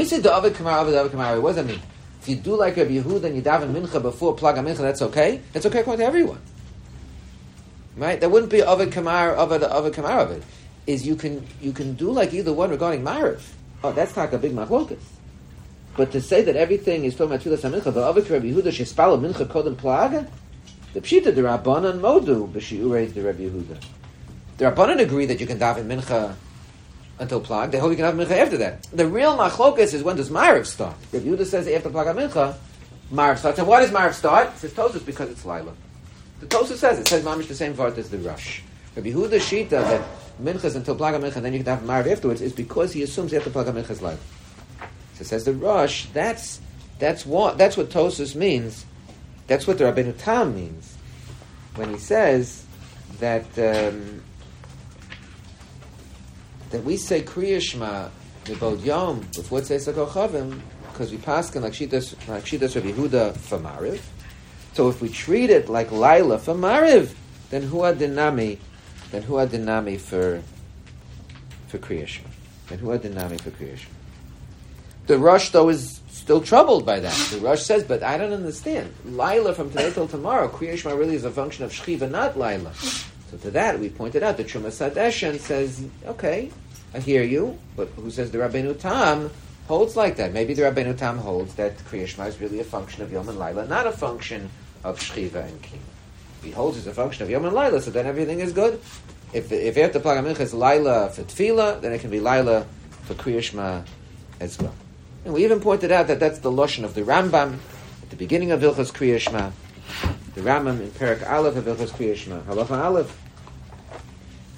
[0.04, 1.80] say the David Kamar, David Kamar, what does that mean?
[2.20, 5.40] If you do like Rabbi Yehuda and you daven mincha before plaga mincha, that's okay.
[5.52, 6.40] That's okay according to everyone,
[7.96, 8.18] right?
[8.18, 10.44] There wouldn't be ovid kamar, ovid ovid kamar of
[10.88, 13.40] Is you can you can do like either one regarding mariv.
[13.84, 14.98] Oh, that's not a big machlokas.
[15.98, 19.20] But to say that everything is talking about tefillas mincha, the ovid Rabbi Yehuda shespalo
[19.20, 20.28] mincha kodem plaga,
[20.92, 23.82] the pshita the rabbanon modu b'shiurei the Rabbi Yehuda.
[24.58, 26.36] The rabbanon agree that you can daven mincha
[27.18, 27.72] until Plag.
[27.72, 28.84] They hope you can have Mincha after that.
[28.92, 30.94] The real Machlokas is when does Mariv start?
[31.12, 32.54] If Yehuda says after Plag Mincha,
[33.12, 33.58] Mariv starts.
[33.58, 34.50] And why does Mariv start?
[34.50, 35.72] It says Tosus because it's Lila.
[36.38, 38.60] The Tosus says it says Mamish the same word as the Rosh.
[38.94, 40.02] Rabbi Yehuda Shita that
[40.40, 43.34] Mincha is until Plag Mincha, then you can have Mariv afterwards is because he assumes
[43.34, 44.18] after Plag Mincha is Lila.
[45.18, 46.06] So it says the Rosh.
[46.12, 46.60] That's
[46.98, 48.86] that's what that's what Tosus means.
[49.48, 50.96] That's what the Rabbeinu Tam means
[51.74, 52.64] when he says
[53.18, 53.46] that.
[53.58, 54.22] Um,
[56.70, 58.08] that we say Kriya Shema
[58.44, 60.60] Nebod Yom before Tzeisak Chavim
[60.92, 64.00] because we pass like Shitas like Rabbi Yehuda for Mariv.
[64.74, 66.54] So if we treat it like Laila for
[67.50, 68.58] then who are dinami?
[69.10, 70.42] Then who are dinami for
[71.68, 72.26] for Kriyashma?
[72.68, 73.97] Then who are dinami for Shema?
[75.08, 77.16] The Rosh though is still troubled by that.
[77.30, 78.92] The Rosh says, but I don't understand.
[79.06, 82.74] Laila from today till tomorrow, Kriya Shema really is a function of Shchiva, not Laila.
[82.74, 86.50] So to that, we pointed out that Trumas Hadeshin says, okay,
[86.92, 89.30] I hear you, but who says the Rabbeinu Tam
[89.66, 90.34] holds like that?
[90.34, 93.66] Maybe the Rabbeinu Tam holds that Kriya is really a function of Yom and Laila,
[93.66, 94.50] not a function
[94.84, 95.78] of Shchiva and Kima.
[96.42, 98.78] He holds it's a function of Yom and Laila, so then everything is good.
[99.32, 102.66] If if after Plag HaMincha is Laila for Tefillah, then it can be Laila
[103.04, 103.86] for Kriya
[104.40, 104.74] as well.
[105.24, 107.58] And we even pointed out that that's the Lashon of the Rambam
[108.02, 109.52] at the beginning of Vilchas Kriya
[110.38, 112.38] the Rambam in Perak Aleph of Ilchos Kriya Shema.
[112.42, 113.20] Halacha Aleph.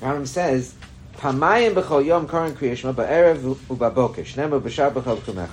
[0.03, 0.75] Rambam says,
[1.17, 4.25] Pamayim b'chol yom karan Kriya Shema ba'erev u'baboker.
[4.25, 5.49] Shnema b'shar b'chol kumecha.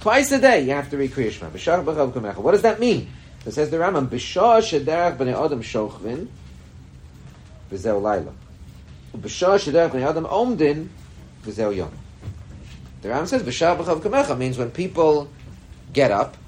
[0.00, 1.50] Twice a day you have to read Kriya Shema.
[1.50, 2.36] B'shar b'chol kumecha.
[2.36, 3.10] What does that mean?
[3.44, 6.28] It says the Rambam, B'shar shederach b'nei adam shochvin
[7.72, 8.32] v'zeu laila.
[9.16, 10.88] B'shar shederach b'nei adam omdin
[11.44, 11.90] v'zeu yom.
[13.04, 15.28] The Ram says, B'shar b'chol kumecha means when people
[15.92, 16.38] get up,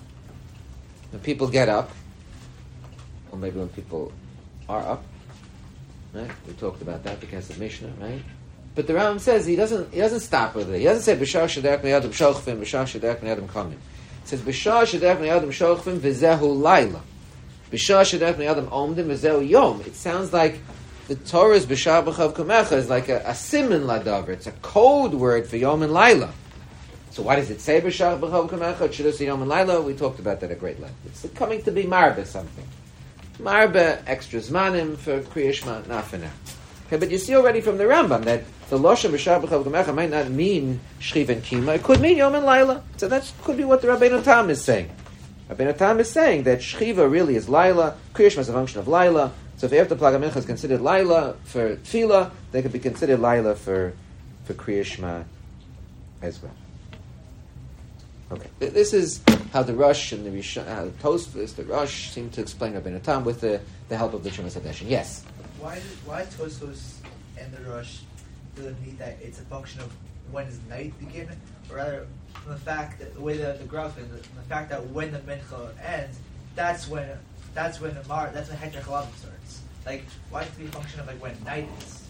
[1.11, 1.91] when people get up,
[3.31, 4.11] or maybe when people
[4.67, 5.05] are up.
[6.15, 6.31] Right?
[6.47, 8.23] We talked about that because of Mishnah, right?
[8.75, 10.79] But the Ram says he doesn't he doesn't stop with it.
[10.79, 13.73] He doesn't say b'shar shederek miyadam shochvim b'shar shederek miyadam kamim.
[13.73, 13.79] It
[14.25, 17.03] says b'shar shederek miyadam shochvim v'zehu laila.
[17.71, 19.83] B'shar shederek miyadam omdim v'zehu yom.
[19.83, 20.61] It sounds like
[21.09, 24.31] the Torah's b'shar b'chav kumecha is like a, a simin ladavar.
[24.31, 26.33] It's a code word for yom and laila.
[27.17, 27.79] So why does it say?
[27.79, 29.81] It should have said yom and laila.
[29.81, 30.97] We talked about that at great length.
[31.07, 32.69] It's coming to be marbe something.
[33.39, 36.31] Marbe extra zmanim for for now.
[36.87, 40.11] Okay, but you see already from the Rambam that the Loshem B'Shar B'Chav Gamecha might
[40.11, 41.77] not mean Shchiv and Kima.
[41.77, 42.83] It could mean Yom and Laila.
[42.99, 44.91] So that could be what the Rabbeinu Tam is saying.
[45.49, 49.33] Rabbeinu Tam is saying that Shchiva really is Laila, Kriyashma is a function of Laila.
[49.57, 53.55] So if after Plaga Mincha is considered Laila for Tfila, they could be considered Laila
[53.55, 53.95] for,
[54.45, 55.25] for Kriyashma
[56.21, 56.53] as well.
[58.33, 59.21] Okay, this is
[59.53, 63.01] how the Rosh and the Rishon, how the Tosfos, the Rosh seem to explain Rabbeinu
[63.01, 64.91] Tam with the, the help of the Shumas Hadeshin.
[64.91, 65.25] Yes.
[65.61, 66.97] Why why Tosfos
[67.39, 68.01] and the Rush
[68.57, 69.93] really need that it's a function of
[70.33, 71.29] when does night begin,
[71.71, 74.71] or rather from the fact that the way that the graph is, the, the fact
[74.71, 76.19] that when the mincha ends,
[76.57, 77.09] that's when
[77.55, 79.61] that's when the mar that's when Heter starts.
[79.85, 82.03] Like why does it be a function of like when night is?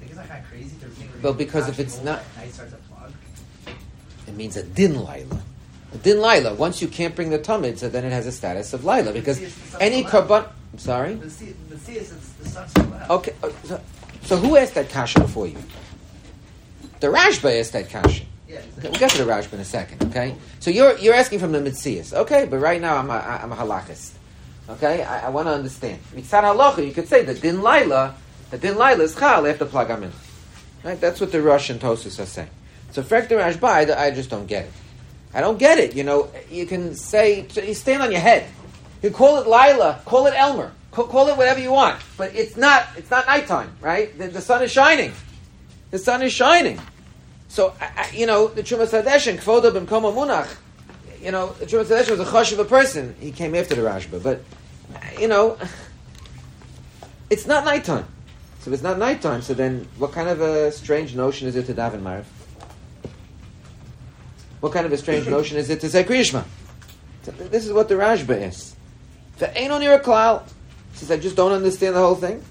[0.00, 0.76] Like, isn't that kind of crazy?
[0.80, 2.87] To well, because if it's not night starts at plug.
[4.28, 5.40] It means a din laila.
[5.92, 6.54] A din laila.
[6.54, 9.40] Once you can't bring the tamid, so then it has a status of laila because
[9.80, 10.46] any korban.
[10.72, 11.14] I'm sorry.
[11.14, 11.54] The sea,
[11.96, 13.10] is the sun's still out.
[13.10, 13.80] Okay, uh, so,
[14.22, 15.56] so who asked that kasha before you?
[17.00, 18.24] The Rashba asked that kasha.
[18.46, 18.60] Yeah.
[18.78, 20.34] Okay, we'll get to the Rashba in a second, okay?
[20.60, 22.44] So you're, you're asking from the Mitzias, okay?
[22.44, 24.12] But right now I'm a, I'm a halachist,
[24.68, 25.02] okay?
[25.02, 26.00] I, I want to understand.
[26.14, 28.14] Mitzad halacha, you could say that din laila,
[28.50, 30.12] the din laila is chal after plagamin.
[30.84, 31.00] Right?
[31.00, 32.50] That's what the Russian Tosus are saying.
[33.02, 34.72] So the Rashba, I, just don't get it.
[35.32, 35.94] I don't get it.
[35.94, 38.48] You know, you can say, you stand on your head.
[39.02, 42.88] You call it Lila, call it Elmer, call, it whatever you want, but it's not,
[42.96, 44.16] it's not nighttime, right?
[44.18, 45.12] The, the sun is shining.
[45.92, 46.80] The sun is shining.
[47.46, 50.56] So, I, I, you know, the Trumas Hadeshin, Kvoda B'mkoma Munach,
[51.22, 53.14] you know, the Trumas Hadeshin was a chosh of a person.
[53.20, 54.42] He came after the Rashba, but,
[55.20, 55.56] you know,
[57.30, 58.06] it's not nighttime.
[58.58, 61.66] So if it's not nighttime, so then what kind of a strange notion is it
[61.66, 62.24] to daven Mariv?
[64.60, 66.44] What kind of a strange notion is it to say Kriyishma?
[67.50, 68.74] This is what the Rashba is.
[69.38, 70.42] The ain't on your klal.
[70.94, 72.42] Says I just don't understand the whole thing.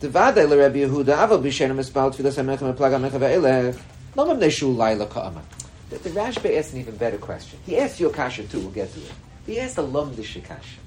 [0.00, 3.80] The vade le Rabbi Yehuda avo b'shenim espal tfilas hamechem plaga mecha ve'elech.
[4.16, 5.42] No mem neshu laila ka'ama.
[5.90, 7.58] The, the Rashba asks an even better question.
[7.66, 8.60] He asks you a kasha too.
[8.60, 9.12] We'll get to it.
[9.46, 10.78] He asks a lumdish kasha.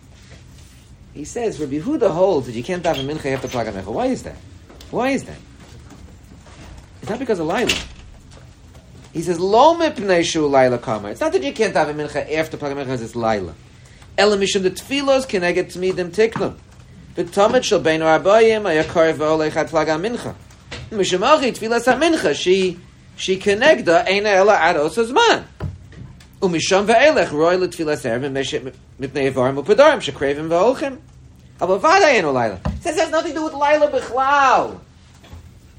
[1.14, 3.86] He says Rabbi Yehuda holds that you can't have a mincha after plaga mecha.
[3.86, 4.38] Why is that?
[4.90, 5.38] Why is that?
[7.02, 7.72] It's not because of laila.
[9.16, 11.08] He says, Lo mipnei shu laila kama.
[11.08, 13.56] It's not that you can't have a mincha after plaga mincha, it's laila.
[14.18, 16.58] Ela mishum the tfilos can I get to meet them tiknum.
[17.16, 20.36] V'tomit shel beinu abayim ayakar v'olech ad plaga mincha.
[20.90, 22.78] Mishum achi tfilas ha-mincha, she,
[23.16, 25.46] she kenegda eina ela ad osazman.
[26.42, 28.34] Umisham ve'elech roi l'tfilas ervim
[29.00, 31.00] mipnei avarim u'padarim shekrevim v'olchim.
[31.62, 32.60] Aber vada eno laila.
[32.82, 34.82] Says has nothing to do with laila bichlal.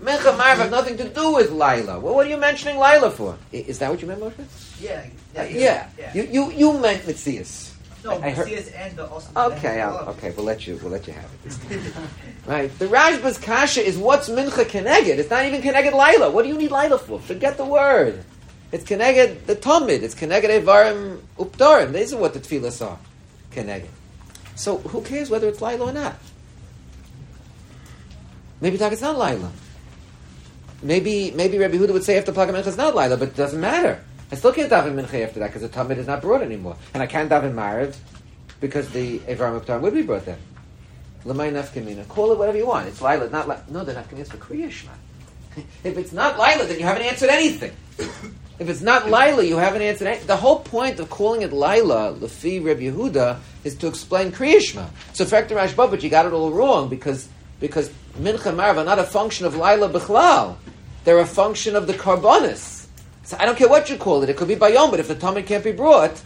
[0.00, 1.98] Mincha Marv have nothing to do with Lila.
[1.98, 3.36] Well, what are you mentioning Lila for?
[3.50, 4.80] Is that what you meant, Moshe?
[4.80, 5.06] Yeah.
[5.36, 5.88] Uh, yeah.
[6.14, 7.72] You, you, you meant Mitzias.
[8.04, 9.28] no, I heard- and the also.
[9.52, 11.92] Okay, I'll, okay, we'll let you, we'll let you have it.
[12.46, 12.78] right.
[12.78, 15.16] The Rashba's kasha is what's Mincha Keneged.
[15.16, 16.30] It's not even Keneged Lila.
[16.30, 17.18] What do you need Lila for?
[17.18, 18.22] Forget the word.
[18.72, 20.02] It's Keneged the Talmud.
[20.02, 21.92] It's Keneged Evarim Uptarim.
[21.92, 22.98] These are what the Tfilas are.
[23.52, 23.86] Keneged.
[24.56, 26.16] So who cares whether it's Lila or not?
[28.60, 29.50] Maybe talk it's not Lila.
[30.86, 33.60] Maybe maybe Rabbi Huda would say after Plagam Mincha it's not Lila, but it doesn't
[33.60, 34.00] matter.
[34.30, 37.02] I still can't daven Mincha after that because the Talmud is not brought anymore, and
[37.02, 37.96] I can't daven Mariv
[38.60, 40.38] because the Evarim Uptarim would be brought then.
[41.24, 42.06] Lamay nafkamina.
[42.06, 42.86] Call it whatever you want.
[42.86, 43.64] It's Lila, not Lila.
[43.68, 44.92] No, they're not going to answer Kriya Shema.
[45.84, 47.72] if it's not Lila, then you haven't answered anything.
[48.58, 50.28] If it's not Lila, you haven't answered anything.
[50.28, 54.86] The whole point of calling it Lila, Lefi Reb Yehuda, is to explain Kriya Shema.
[55.12, 57.28] So, Frekter Rashba, but you got it all wrong because
[57.60, 60.56] because Mincha and Marv are not a function of Lila Bechlal.
[61.06, 62.88] They're a function of the Carbonis.
[63.22, 64.28] So I don't care what you call it.
[64.28, 66.20] It could be Bayom, but if the Talmud can't be brought,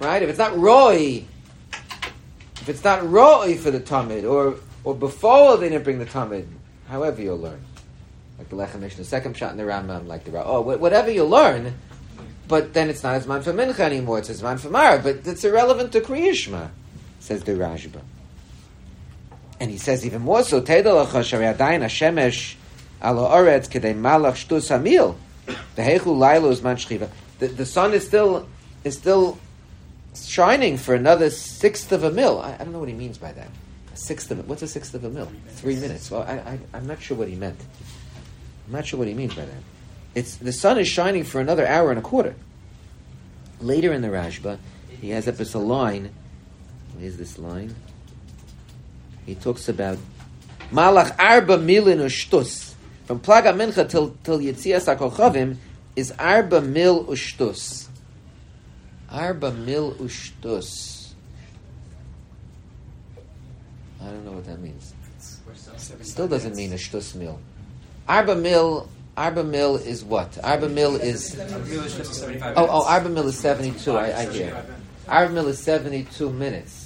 [0.00, 0.22] right?
[0.22, 1.26] If it's not Roy,
[2.62, 6.48] if it's not Roy for the Talmud, or or before they didn't bring the Talmud,
[6.88, 7.62] however you'll learn.
[8.38, 11.74] Like the Lechem Mishnah, second shot in the Rambam, like the oh, whatever you learn,
[12.48, 15.26] but then it's not as man for Mincha anymore, it's as man for Marv, but
[15.26, 16.70] it's irrelevant to Kriyishma,
[17.20, 18.00] says the Rashba.
[19.60, 22.56] And he says even more so, Tedel Lacha Shari Adayin Hashemesh
[23.02, 25.16] Alo Oretz Kedei Malach Shtus Hamil
[25.76, 27.10] Vehechu Lailo Zman Shchiva.
[27.40, 28.48] The the sun is still
[28.84, 29.38] is still
[30.14, 32.40] shining for another sixth of a mil.
[32.40, 33.48] I, I don't know what he means by that.
[33.92, 35.30] A sixth of what's a sixth of a mil?
[35.48, 36.10] Three minutes.
[36.10, 37.60] Well, I, I I'm not sure what he meant.
[38.66, 39.62] I'm not sure what he means by that.
[40.14, 42.36] It's the sun is shining for another hour and a quarter.
[43.60, 46.10] Later in the Rashba, he has up a line.
[46.98, 47.74] Here's this line.
[49.26, 49.98] He talks about
[50.70, 52.71] Malach Arba Milin Ushtus.
[53.04, 55.56] From Plaga Mincha till till Yitzias HaKochavim
[55.96, 57.88] is Arba Mil Ushtus.
[59.10, 61.14] Arba Mil Ushtus.
[64.00, 64.94] I don't know what that means.
[66.02, 67.38] Still doesn't mean a shtus mil.
[68.08, 70.38] Arba mil, arba mil is what?
[70.42, 73.96] Arba mil is oh oh arba mil is seventy two.
[73.96, 74.64] I, I hear.
[75.08, 76.80] Arba mil is seventy two minutes.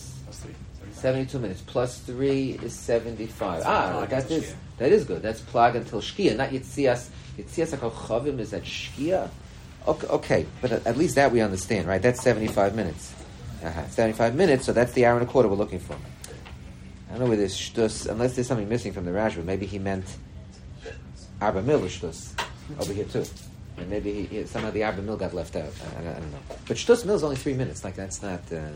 [0.93, 3.63] 72 minutes plus 3 is 75.
[3.67, 5.23] Ah, that is that is good.
[5.23, 7.09] That's plag until Shkia, not Yitzias.
[7.39, 9.31] Yitzias HaKochavim is at Shkia?
[9.87, 12.03] Okay, okay, but at, least that we understand, right?
[12.03, 13.15] That's 75 minutes.
[13.63, 13.89] Uh-huh.
[13.89, 15.95] 75 minutes, so that's the hour and a quarter we're looking for.
[15.95, 19.79] I don't know where this shtus, unless there's something missing from the Rashba, maybe he
[19.79, 20.05] meant
[21.41, 22.33] Arba Mil shtus
[22.81, 23.25] over here too.
[23.79, 25.73] And maybe he, he, somehow the Arba Mil got left out.
[25.97, 26.39] I, I, I don't know.
[26.67, 28.41] But shtus Mil is only three minutes, like that's not.
[28.53, 28.69] Uh,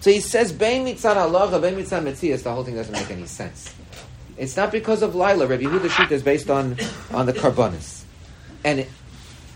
[0.00, 3.26] so he says, Bein mitzad halacha, bein mitzad metzias, the whole thing doesn't make any
[3.26, 3.74] sense.
[4.42, 5.46] It's not because of Lila.
[5.46, 6.76] Rabbi Yehuda Shita is based on,
[7.12, 8.02] on the Karbonis.
[8.64, 8.88] And it,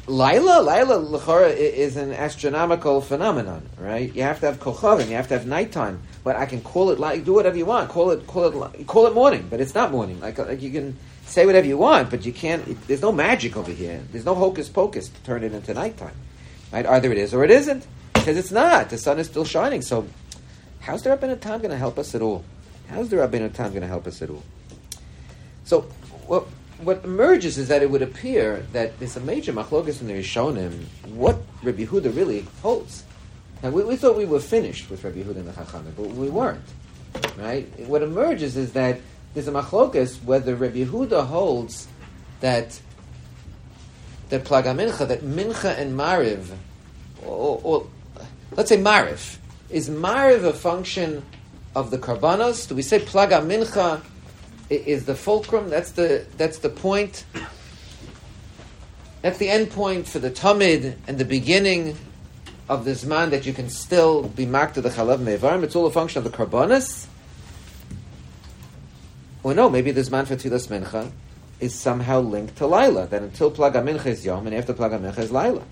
[0.06, 4.14] Lila, Lila, Lechora, i- is an astronomical phenomenon, right?
[4.14, 6.00] You have to have kochavim, you have to have nighttime.
[6.22, 7.90] But I can call it like do whatever you want.
[7.90, 10.20] Call it, call it, call it morning, but it's not morning.
[10.20, 10.96] Like, like you can,
[11.26, 12.66] say whatever you want, but you can't.
[12.68, 14.00] It, there's no magic over here.
[14.12, 16.14] There's no hocus pocus to turn it into nighttime.
[16.72, 16.86] Right?
[16.86, 17.84] Either it is or it isn't.
[18.14, 18.90] Because it's not.
[18.90, 19.82] The sun is still shining.
[19.82, 20.06] So,
[20.78, 22.44] how's the Rabbeinu Tam going to help us at all?
[22.88, 24.44] How's the Rabbeinu Tam going to help us at all?
[25.66, 25.82] So,
[26.28, 26.46] what
[26.78, 30.84] what emerges is that it would appear that there's a major machlokas in the Rishonim.
[31.08, 33.02] What Rabbi Huda really holds.
[33.62, 36.28] Now, we, we thought we were finished with Rabbi Huda and the Chachamim, but we
[36.28, 36.62] weren't.
[37.36, 37.66] Right?
[37.80, 39.00] What emerges is that
[39.34, 41.88] there's a machlokas whether Rabbi Huda holds
[42.40, 42.80] that
[44.28, 46.46] that plaga mincha, that mincha and mariv,
[47.24, 47.86] or, or
[48.52, 49.38] let's say mariv,
[49.70, 51.24] is mariv a function
[51.74, 52.68] of the karbanos?
[52.68, 54.02] Do we say plaga mincha
[54.70, 55.70] is the fulcrum?
[55.70, 57.24] That's the that's the point.
[59.22, 61.96] That's the end point for the tamid and the beginning
[62.68, 65.62] of this man that you can still be marked to the chalav mevarim.
[65.62, 67.06] It's all a function of the karbanos.
[69.42, 71.10] Or no, maybe this man for tilas mincha
[71.60, 73.06] is somehow linked to Laila.
[73.06, 75.62] That until plaga mincha is yom, and after plaga mincha is Laila.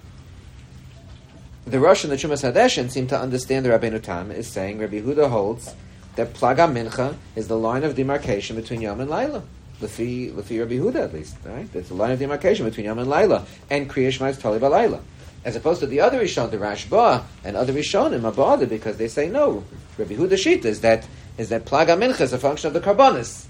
[1.66, 5.00] The Rosh and the Trumas Hadeshin seem to understand the Rabbeinu Tam is saying Rabbi
[5.00, 5.74] Huda holds
[6.16, 9.42] that plaga mincha is the line of demarcation between yom and Laila.
[9.80, 11.70] Lefi, Lefi Rabbi Huda at least, right?
[11.72, 15.00] That's the line of demarcation between yom and Laila, and Kriya Shema is Tali Laila.
[15.44, 19.08] As opposed to the other Rishon, the Rashba, and other Rishonim are bothered because they
[19.08, 19.64] say no.
[19.98, 23.46] Rabbi Huda Shita is that is that plaga mincha is a function of the karbonis.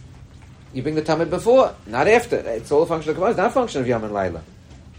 [0.72, 2.36] You bring the tamid before, not after.
[2.36, 4.42] It's all a function of karbonis, not a function of yom and Laila.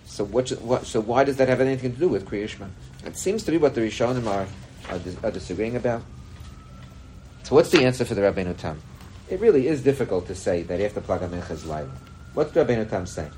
[0.05, 2.67] So what, what, So why does that have anything to do with Kriya Shema?
[3.05, 4.47] It seems to be what the Rishonim are,
[4.89, 6.03] are, are disagreeing about.
[7.45, 8.81] So what's the answer for the Rabbeinu Tam?
[9.29, 11.91] It really is difficult to say that after Plaga Mincha is Laila.
[12.33, 13.29] What's the Rabbeinu Tam saying?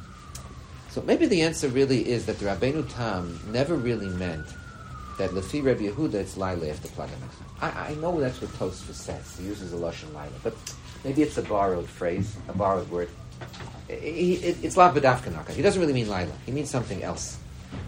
[0.90, 4.48] So maybe the answer really is that the Rabbeinu Tam never really meant
[5.18, 7.44] that Lefi Rabbi Yehuda it's Laila after Plaga Mincha.
[7.60, 9.38] I, I know that's what Tosfos says.
[9.40, 10.56] He uses a Lashon Laila, but
[11.04, 13.10] maybe it's a borrowed phrase, a borrowed word.
[13.90, 15.50] It, it, it's La B'dafkanaka.
[15.50, 16.32] He doesn't really mean Laila.
[16.46, 17.40] He means something else.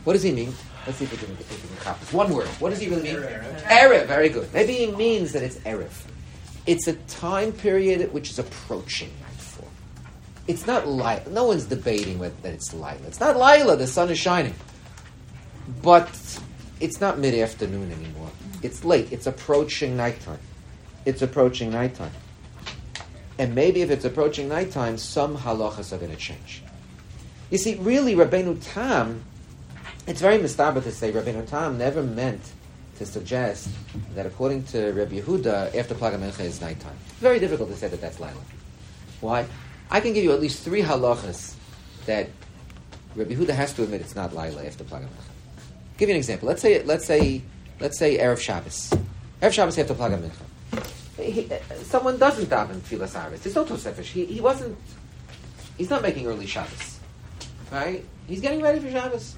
[0.03, 0.53] What does he mean?
[0.85, 2.15] Let's see if we can, if we can copy.
[2.15, 2.47] One word.
[2.59, 3.15] What does he really mean?
[3.15, 3.61] Erev.
[3.63, 4.07] Erev.
[4.07, 4.53] Very good.
[4.53, 5.91] Maybe he means that it's Erev.
[6.65, 9.67] It's a time period which is approaching nightfall.
[10.47, 11.21] It's not Lila.
[11.29, 12.97] No one's debating whether that it's Lila.
[13.07, 13.75] It's not Lila.
[13.75, 14.55] The sun is shining.
[15.81, 16.09] But
[16.79, 18.29] it's not mid afternoon anymore.
[18.61, 19.11] It's late.
[19.11, 20.39] It's approaching nighttime.
[21.05, 22.11] It's approaching nighttime.
[23.37, 26.61] And maybe if it's approaching nighttime, some halachas are going to change.
[27.49, 29.23] You see, really, Rabbeinu Tam,
[30.07, 32.41] it's very mistaber to say Rabbeinu Tam never meant
[32.97, 33.69] to suggest
[34.15, 36.95] that according to Rabbi Yehuda, after Plaga is nighttime.
[37.19, 38.41] Very difficult to say that that's Laila.
[39.21, 39.45] Why?
[39.89, 41.55] I can give you at least three halachas
[42.05, 42.29] that
[43.15, 45.07] Rabbi Yehuda has to admit it's not Laila after Plaga.
[45.97, 46.47] Give you an example.
[46.47, 47.41] Let's say, let's say,
[47.79, 48.91] let's say Erev Shabbos.
[49.41, 50.45] Erev Shabbos after Plaga Mincha
[51.21, 51.49] he,
[51.83, 53.43] someone doesn't daven Tfilas Arvis.
[53.43, 54.03] There's not Tosefesh.
[54.03, 54.77] He, he wasn't,
[55.77, 56.99] he's not making early Shabbos.
[57.71, 58.05] Right?
[58.27, 59.35] He's getting ready for Shabbos.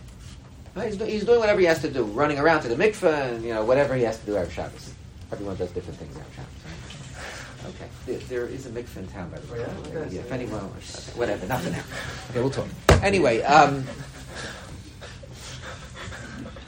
[0.76, 0.94] Right?
[0.94, 3.54] He's, he's doing whatever he has to do, running around to the mikveh and, you
[3.54, 4.94] know, whatever he has to do every Shabbos.
[5.32, 7.76] Everyone does different things every Shabbos, right?
[7.76, 7.90] Okay.
[8.06, 9.66] There, there is a mikveh in town, by the way.
[9.66, 11.84] Oh, yeah, yeah, if anyone, okay, whatever, not for now.
[12.30, 12.68] Okay, we'll talk.
[13.04, 13.86] Anyway, um,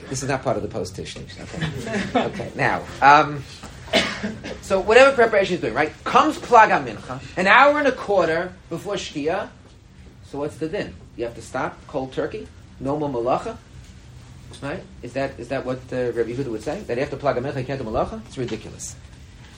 [0.09, 1.21] this is not part of the post tissue.
[1.39, 2.19] Okay.
[2.27, 2.51] okay.
[2.55, 3.43] Now, um,
[4.61, 5.91] so whatever preparation he's doing, right?
[6.03, 9.49] Comes plaga mincha, an hour and a quarter before shkia.
[10.25, 10.93] So what's the din?
[11.15, 12.47] You have to stop cold turkey,
[12.79, 13.57] no more malacha.
[14.61, 14.83] Right?
[15.01, 16.81] Is that is that what uh, Rabbi Yehuda would say?
[16.81, 18.25] That after plaga mincha you can't do malacha?
[18.27, 18.95] It's ridiculous.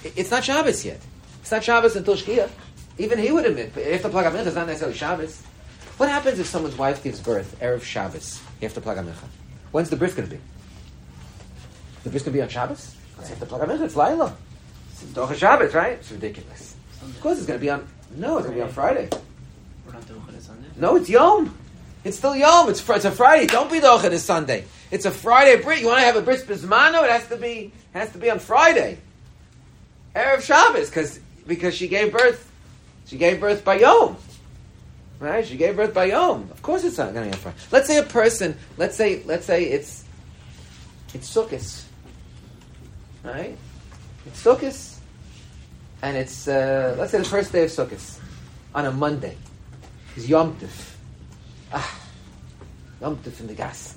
[0.04, 1.02] It's not Shabbos yet.
[1.42, 2.50] It's not Shabbos until shkia.
[2.98, 5.42] Even he would admit, after plaga mincha is not necessarily Shabbos.
[5.98, 9.28] What happens if someone's wife gives birth erev Shabbos after plaga mincha?
[9.72, 10.42] When's the bris going to be?
[12.04, 12.96] The bris going to be on Shabbos?
[13.20, 13.82] It's after plaga mincha.
[13.82, 14.36] It's Laila.
[14.92, 15.94] It's Docha Shabbos, right?
[15.94, 16.76] It's ridiculous.
[17.00, 17.16] Sunday.
[17.16, 17.88] Of course, it's going to be on.
[18.16, 19.10] No, it's going to be on Friday.
[19.86, 20.68] We're not doing it Sunday.
[20.78, 21.58] No, it's Yom.
[22.06, 22.70] It's still Yom.
[22.70, 23.48] It's, it's a Friday.
[23.48, 24.66] Don't be Docha this Sunday.
[24.92, 25.82] It's a Friday brit.
[25.82, 27.04] You want to have a bris bismano?
[27.04, 29.00] It has to be has to be on Friday.
[30.16, 32.52] Erev Shabbos, because because she gave birth.
[33.08, 34.18] She gave birth by Yom.
[35.20, 35.46] Right?
[35.46, 36.50] She gave birth by Yom.
[36.52, 37.58] Of course, it's not going to be Friday.
[37.72, 38.56] Let's say a person.
[38.78, 40.06] Let's say let's say it's
[41.16, 41.86] it's Sukkot.
[43.24, 43.58] Right?
[44.28, 45.00] It's Sukkot,
[46.04, 48.20] and it's uh, let's say the first day of Sukkot
[48.76, 49.36] on a Monday.
[50.16, 50.56] It's Yom.
[51.78, 51.94] Ah,
[53.02, 53.96] Yom Tif in the gas.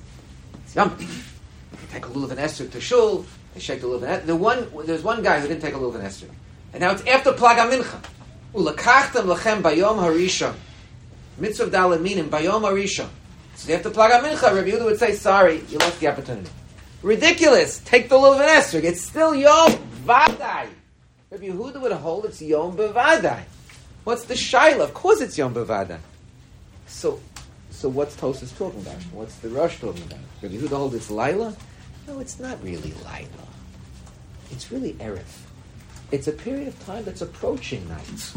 [0.64, 0.96] It's Yom.
[0.98, 3.24] You take a lulav and esrog to shul.
[3.54, 5.94] They shake the lulav and The one there's one guy who didn't take a lulav
[5.94, 6.30] and esrog,
[6.72, 8.02] and now it's after Plaga Mincha.
[8.52, 10.54] Ulakachtem lachem bayom harishon.
[11.38, 13.08] Mitzvah dalet minim bayom harishon.
[13.54, 16.50] So after Plaga Mincha, Rabbi Yehuda would say, "Sorry, you lost the opportunity."
[17.02, 17.78] Ridiculous.
[17.84, 18.82] Take the lulav and esrog.
[18.82, 19.70] It's still Yom
[20.04, 20.66] Bevadai.
[21.30, 23.44] Rabbi Yehuda would hold it's Yom Bevadai.
[24.02, 24.80] What's the shaila?
[24.80, 25.98] Of course it's Yom Bevadai.
[26.88, 27.20] So,
[27.78, 28.96] so what's Tosus talking about?
[29.12, 30.18] What's the Rosh talking about?
[30.42, 31.54] Rabbi Yehuda holds it's Lila?
[32.08, 33.46] No, it's not really Lila.
[34.50, 35.22] It's really Erev.
[36.10, 38.32] It's a period of time that's approaching night.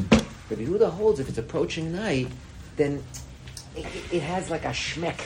[0.48, 2.28] Rabbi Yehuda holds if it's approaching night,
[2.76, 3.04] then
[3.76, 5.20] it, it, it has like a shmek,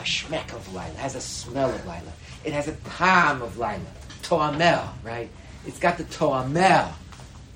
[0.00, 0.88] a shmek of Lila.
[0.88, 2.12] It has a smell of Lila.
[2.44, 3.78] It has a time of Lila.
[4.22, 5.30] Toamel, right?
[5.68, 6.92] It's got the toamel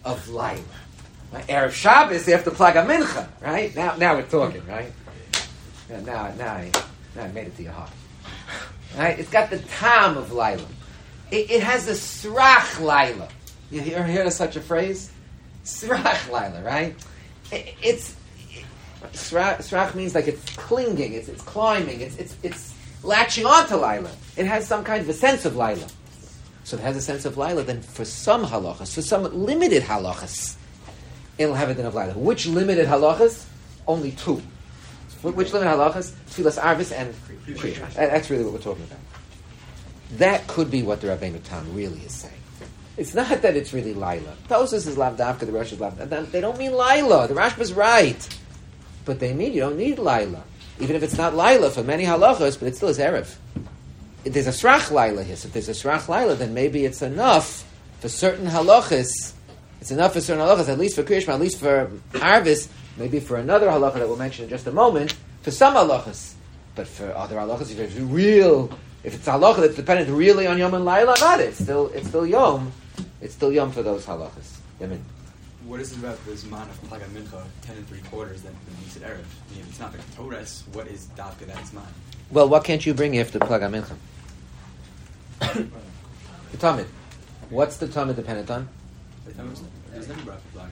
[0.05, 0.61] of Lila.
[1.33, 1.47] Right?
[1.49, 3.75] Erev Shabbos after Plaga Mincha, right?
[3.75, 4.93] Now, now we're talking, right?
[5.89, 6.71] Now, now, I,
[7.15, 7.91] now I made it to your heart.
[8.97, 9.19] Right?
[9.19, 10.67] It's got the tam of Lila.
[11.31, 13.29] It, it has the srach Lila.
[13.71, 15.11] You hear, hear such a phrase?
[15.65, 16.95] Srach Lila, right?
[17.53, 18.17] It, it's
[19.13, 24.11] srach, srach means like it's clinging, it's, it's climbing, it's, it's, it's latching onto Lila.
[24.37, 25.87] It has some kind of a sense of Lila.
[26.65, 30.57] So it has a sense of Lila, then for some halachas, for some limited halachas,
[31.39, 32.13] it'll have a din of Lila.
[32.15, 33.47] Which limited halachas?
[33.87, 34.43] Only two.
[35.23, 36.13] Which limited halachas?
[36.31, 37.15] Tfilas Arvis and.
[37.95, 38.99] That's really what we're talking about.
[40.19, 42.35] That could be what the Rabbeinu Tam really is saying.
[42.97, 44.37] It's not that it's really Lila.
[44.49, 46.31] Tosus is Lavdavka, the Rosh is Lavdavka.
[46.31, 47.29] They don't mean Lila.
[47.29, 48.39] The Rashba's right.
[49.05, 50.43] But they mean you don't need Lila.
[50.81, 53.35] Even if it's not Lila for many halachas, but it still is Erev.
[54.25, 57.03] If there's a Srach Lila here, so if there's a Srach Lila, then maybe it's
[57.03, 57.65] enough
[58.01, 59.33] for certain halachas.
[59.81, 63.37] It's enough for certain halachas, at least for Kriyashma, at least for Arvis, maybe for
[63.37, 66.35] another halacha that we'll mention in just a moment, for some halachas.
[66.75, 68.71] But for other halachas, if it's real,
[69.05, 71.41] if it's halacha that's dependent really on Yom and Laila, not.
[71.41, 72.73] It's still, it's still Yom.
[73.21, 74.59] It's still Yom for those halachas.
[74.81, 75.01] Yamin.
[75.67, 78.97] What is it about this man of Plaga Mincha, 10 and 3 quarters, that makes
[78.97, 79.09] it Erev?
[79.09, 81.83] I mean, if it's not the Torres, what is Davka that is man?
[82.31, 83.97] Well, what can't you bring after Plaga Mincha?
[86.53, 86.87] the Tamid.
[87.51, 88.69] What's the Tamid dependent on?
[89.27, 89.61] It was,
[89.93, 90.71] it was never brought for Plaga.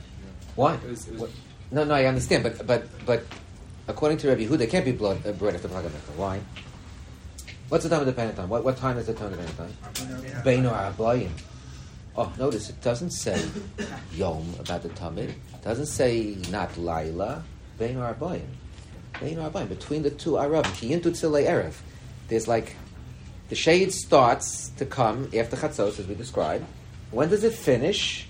[0.55, 0.75] Why?
[0.75, 1.31] It was, it
[1.75, 3.25] No, no, I understand, but but but
[3.89, 6.15] according to Rabbi Yehuda, can't be blood, uh, brought after Plaga Mincha.
[6.17, 6.41] Why?
[7.69, 8.49] What's the Tamid dependent on?
[8.49, 9.69] What, what time is the Tamid dependent on?
[10.45, 11.33] Beinu Arbayim.
[12.17, 13.45] Oh, notice it doesn't say
[14.15, 15.31] Yom about the Tamid.
[15.31, 17.43] It doesn't say not Laila.
[17.81, 18.47] Beinu Arbayim.
[19.15, 19.69] Beinu Arbayim.
[19.69, 21.75] Between the two Arab, Kiyintu Tzilei Erev.
[22.29, 22.77] There's like
[23.49, 26.65] the shade starts to come after Chatzos, as we described.
[27.11, 28.29] When does it finish?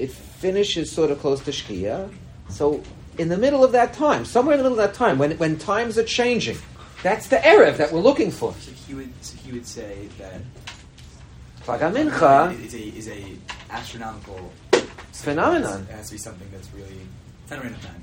[0.00, 2.12] It finishes sort of close to Shkia.
[2.48, 2.82] So
[3.18, 5.58] in the middle of that time, somewhere in the middle of that time, when when
[5.58, 6.58] times are changing,
[7.02, 8.54] that's the Erev that we're looking for.
[8.54, 10.40] so he would, so he would say that
[11.66, 12.64] Mincha.
[12.64, 13.24] is a, is a
[13.70, 14.52] astronomical
[15.12, 15.86] Phenomenon.
[15.90, 17.00] It has to be something that's really,
[17.42, 18.02] it's not random time.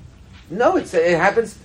[0.50, 1.58] No, it's it happens.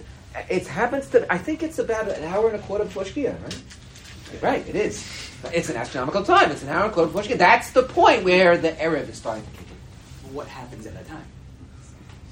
[0.49, 1.31] It happens to.
[1.31, 3.63] I think it's about an hour and a quarter before Shkia, right?
[4.41, 5.07] Right, it is.
[5.53, 6.51] It's an astronomical time.
[6.51, 7.39] It's an hour and a quarter before Shkia.
[7.39, 9.77] That's the point where the Erev is starting to kick in.
[10.33, 11.25] What happens at that time?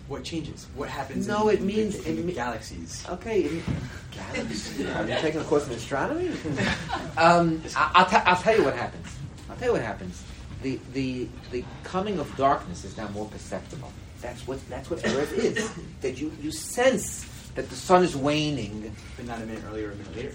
[0.08, 0.66] What changes?
[0.74, 3.04] What happens No, in, it means- in, in it me- galaxies?
[3.08, 3.62] Okay.
[4.10, 4.86] galaxies.
[4.88, 6.28] Have you taking a course in astronomy?
[7.16, 9.06] um, I, I'll, t- I'll tell you what happens.
[9.48, 10.22] I'll tell you what happens.
[10.62, 13.92] The, the, the coming of darkness is now more perceptible.
[14.20, 15.70] That's what, that's what Erev is.
[16.00, 18.94] That you, you sense that the sun is waning.
[19.16, 20.32] But not a minute earlier or a minute later.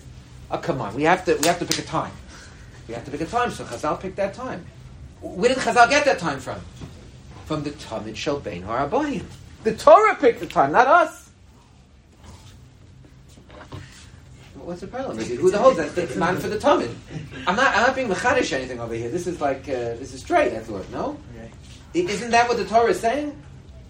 [0.51, 0.93] Oh, come on.
[0.95, 2.11] We have to, we have to pick a time.
[2.88, 4.63] We have to pick a time, so Chazal picked that time.
[5.22, 6.61] Where did Chazal get that time from?
[7.46, 9.24] From the Tamid Shel Bein Harabayim.
[9.64, 11.30] The Torah picked the time, not us.
[14.56, 15.18] What's the problem?
[15.20, 15.96] Who the holds that?
[15.98, 16.93] It's man for the Tamid.
[17.46, 17.76] I'm not.
[17.76, 19.10] I'm not being mechanish anything over here.
[19.10, 20.54] This is like uh, this is straight.
[20.54, 20.89] I thought.
[20.91, 21.52] No, Okay.
[22.12, 23.39] Isn't that what the Torah is saying?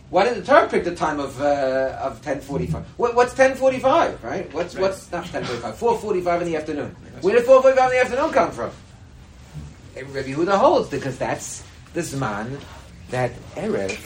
[0.09, 2.85] Why did the Torah pick the time of uh, of ten forty five?
[2.97, 4.21] What, what's ten forty five?
[4.21, 4.51] Right?
[4.53, 4.81] What's Right.
[4.81, 5.77] what's not ten forty five?
[5.77, 6.93] Four forty five in the afternoon.
[7.21, 8.71] Where did four forty five in the afternoon come from?
[9.95, 12.59] Eh, Rabbi Yehuda holds because that's the zman
[13.09, 13.97] that erev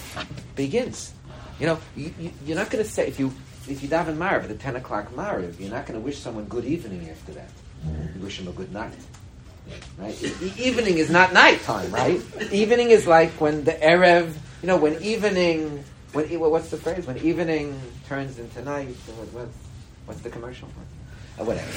[0.55, 1.13] begins.
[1.59, 2.13] You know, you,
[2.45, 3.33] you're not going to say if you
[3.67, 6.45] if you daven Mariv at the ten o'clock Mariv, you're not going to wish someone
[6.45, 7.49] good evening after that.
[7.85, 8.19] Mm-hmm.
[8.19, 8.93] You wish them a good night.
[9.97, 10.23] Right?
[10.23, 12.21] E- evening is not nighttime, right?
[12.51, 15.83] evening is like when the erev, you know, when evening,
[16.13, 17.05] when what's the phrase?
[17.05, 18.95] When evening turns into night.
[19.17, 19.49] What, what,
[20.05, 20.67] what's the commercial?
[21.39, 21.71] Uh, whatever.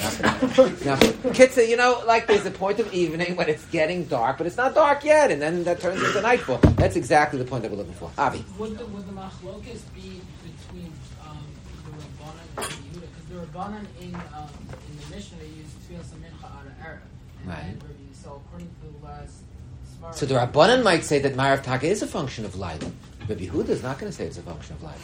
[0.85, 0.97] Now,
[1.33, 4.57] Kitsa, you know, like there's a point of evening when it's getting dark, but it's
[4.57, 6.59] not dark yet, and then that turns into nightfall.
[6.75, 8.11] That's exactly the point that we're looking for.
[8.19, 8.45] Avi.
[8.59, 10.93] Would the, would the machlokes be between
[11.25, 11.39] um,
[11.85, 13.07] the Rabbanan and the Yehuda?
[13.07, 14.49] Because the Rabbanan in, um,
[14.91, 17.03] in the Mishnah, they use Tfilas Mincha out of Arab.
[17.47, 17.77] Right.
[18.15, 22.07] So according to the last So the Rabbanan might say that Marav Taka is a
[22.09, 22.91] function of Laila.
[23.29, 24.97] Rabbi Yehuda is not going to say it's a function of Laila.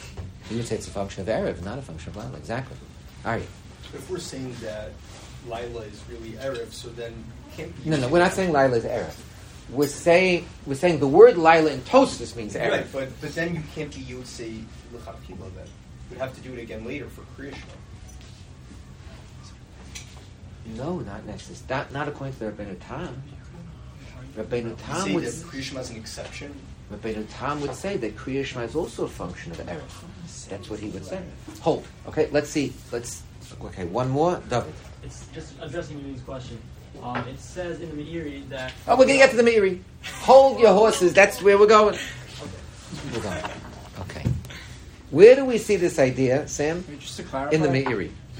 [0.49, 2.35] He would say it's a function of Erev, not a function of Laila.
[2.35, 2.75] Exactly.
[3.25, 3.47] All right.
[3.93, 4.91] If we're saying that
[5.45, 7.13] Lila is really Erev, so then
[7.55, 9.15] can't be No, no, we're not saying Lila is Erev.
[9.69, 12.71] We're saying we're saying the word Lila in Tosfos means Erev.
[12.71, 14.63] Right, but but then you can't be Yotzei
[14.93, 15.67] L'chapila then.
[16.09, 17.73] would have to do it again later for Kriya Shema.
[20.75, 21.63] No, not necessarily.
[21.69, 23.23] Not, not according to the Rabbeinu Tam.
[24.35, 26.53] Rabbeinu Tam say would, that Kriya Shema is an exception.
[26.91, 30.47] Rabbeinu Tam would say that Kriya Shema is also a function of Erev.
[30.49, 31.21] That's what he would say.
[31.61, 31.85] Hold.
[32.07, 32.73] Okay, let's see.
[32.91, 33.23] Let's.
[33.61, 34.41] Okay, one more.
[34.49, 34.73] David.
[35.03, 36.59] It's just addressing Yuli's question.
[37.01, 38.73] Um, it says in the Meiri that.
[38.87, 39.81] Oh, we're going to get to the Meiri.
[40.21, 41.13] Hold your horses.
[41.13, 41.97] That's where we're going.
[43.13, 43.43] We're going.
[44.01, 44.25] Okay.
[45.11, 46.83] Where do we see this idea, Sam?
[46.99, 47.55] Just to clarify.
[47.55, 48.11] In the Meiri.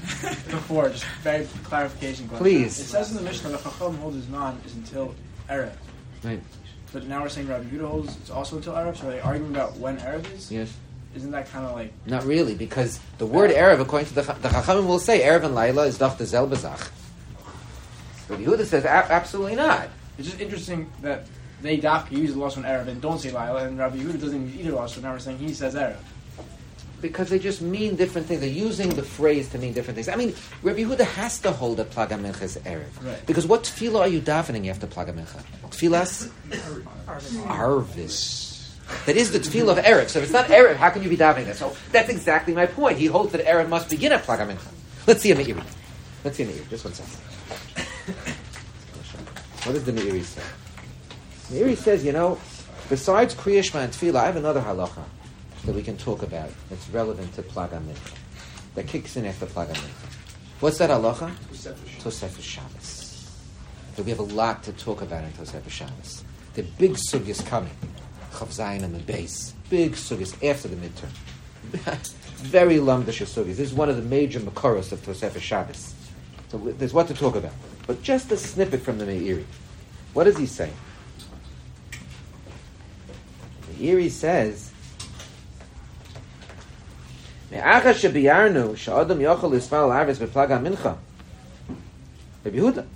[0.50, 2.44] Before, just very clarification question.
[2.44, 2.80] Please.
[2.80, 5.14] It says in the Mishnah that Chacham holds his man is until
[5.48, 5.72] Erev.
[6.22, 6.40] Right.
[6.92, 8.96] But now we're saying Rabbi Yehuda holds it's also until Erev.
[8.96, 10.50] So are they arguing about when Erev is?
[10.50, 10.74] Yes.
[11.14, 14.34] Isn't that kind of like Not really, because the word Erev, according to the, Cha-
[14.34, 16.88] the Chachamim, will say Erev and Laila is Dach Zel Bezach.
[18.28, 19.88] But Yehuda says a- absolutely not.
[20.18, 21.24] it's just interesting that
[21.62, 24.46] they dafka use the lost on Erev and don't say Laila, and Rabbi Yehuda doesn't
[24.52, 24.94] use either lost.
[24.94, 25.96] So now we're saying he says Erev.
[27.00, 28.40] Because they just mean different things.
[28.40, 30.08] They're using the phrase to mean different things.
[30.08, 32.84] I mean, Rabbi Yehuda has to hold that Plaga Mincha is Erev.
[33.02, 33.26] Right.
[33.26, 35.42] Because what tefillah are you davening after Plaga Mincha?
[35.70, 36.30] Tefillas?
[37.46, 38.49] Arvis.
[39.06, 40.08] That is the tefillah of Erev.
[40.08, 41.56] So if it's not Erev, how can you be davening that?
[41.56, 42.98] So that's exactly my point.
[42.98, 44.72] He holds that Erev must begin at Plaga Mincha.
[45.06, 45.62] Let's see a Meiri.
[46.24, 46.68] Let's see a Meiri.
[46.68, 47.18] Just one second.
[49.64, 50.42] What does the Meiri say?
[51.50, 52.38] Meiri says, you know,
[52.88, 55.04] besides Kriya Shema and Tefillah, I have another halacha
[55.64, 58.14] that we can talk about that's relevant to Plaga Mincha,
[58.74, 60.08] that kicks in after Plaga Mincha.
[60.60, 61.30] What's that halacha?
[62.00, 63.28] Tosefes Shabbos.
[63.96, 66.24] So we have a lot to talk about in Tosefes Shabbos.
[66.54, 67.76] The big sugyas coming.
[68.32, 69.54] Chavzayin on the base.
[69.68, 71.10] Big sugis after the midterm.
[72.36, 73.56] Very lumdish sugis.
[73.56, 75.94] This is one of the major makoros of Tosefet Shabbos.
[76.48, 77.52] So there's what to talk about.
[77.86, 79.44] But just a snippet from the Meiri.
[80.12, 80.70] What does he say?
[83.66, 84.70] The Meiri says,
[87.50, 90.96] Me'acha shebiarnu she'odom yochel yisfal arvis beplaga mincha.
[92.44, 92.86] Rabbi Yehuda.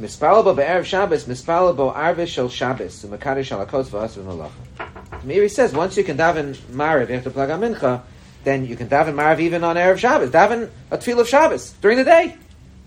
[0.00, 5.50] Mispalabo be'erev Shabbos, mispalabo arvis shel Shabbos, umakadish shel akotz v'asvim halacha.
[5.50, 8.00] Says, once you can daven Marav after Plaga Mincha,
[8.42, 10.30] then you can daven Marav even on Erev Shabbos.
[10.30, 12.34] Daven a tefillah of Shabbos during the day.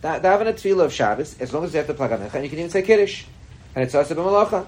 [0.01, 2.43] Da- daven a tefillah of Shabbos, as long as you have to Plaga Mincha, and
[2.43, 3.25] you can even say Kiddush.
[3.75, 4.65] And it's also b'malacha.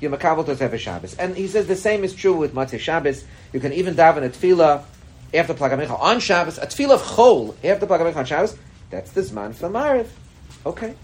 [0.00, 1.14] You makabel to Shabbos.
[1.16, 3.24] And he says the same is true with Matzah Shabbos.
[3.52, 4.84] You can even daven a tefillah
[5.34, 8.56] after Plaga Mincha on Shabbos, a tefillah of Chol after Plaga Mincha on Shabbos.
[8.90, 10.06] That's the Zman for Marav.
[10.64, 10.94] Okay.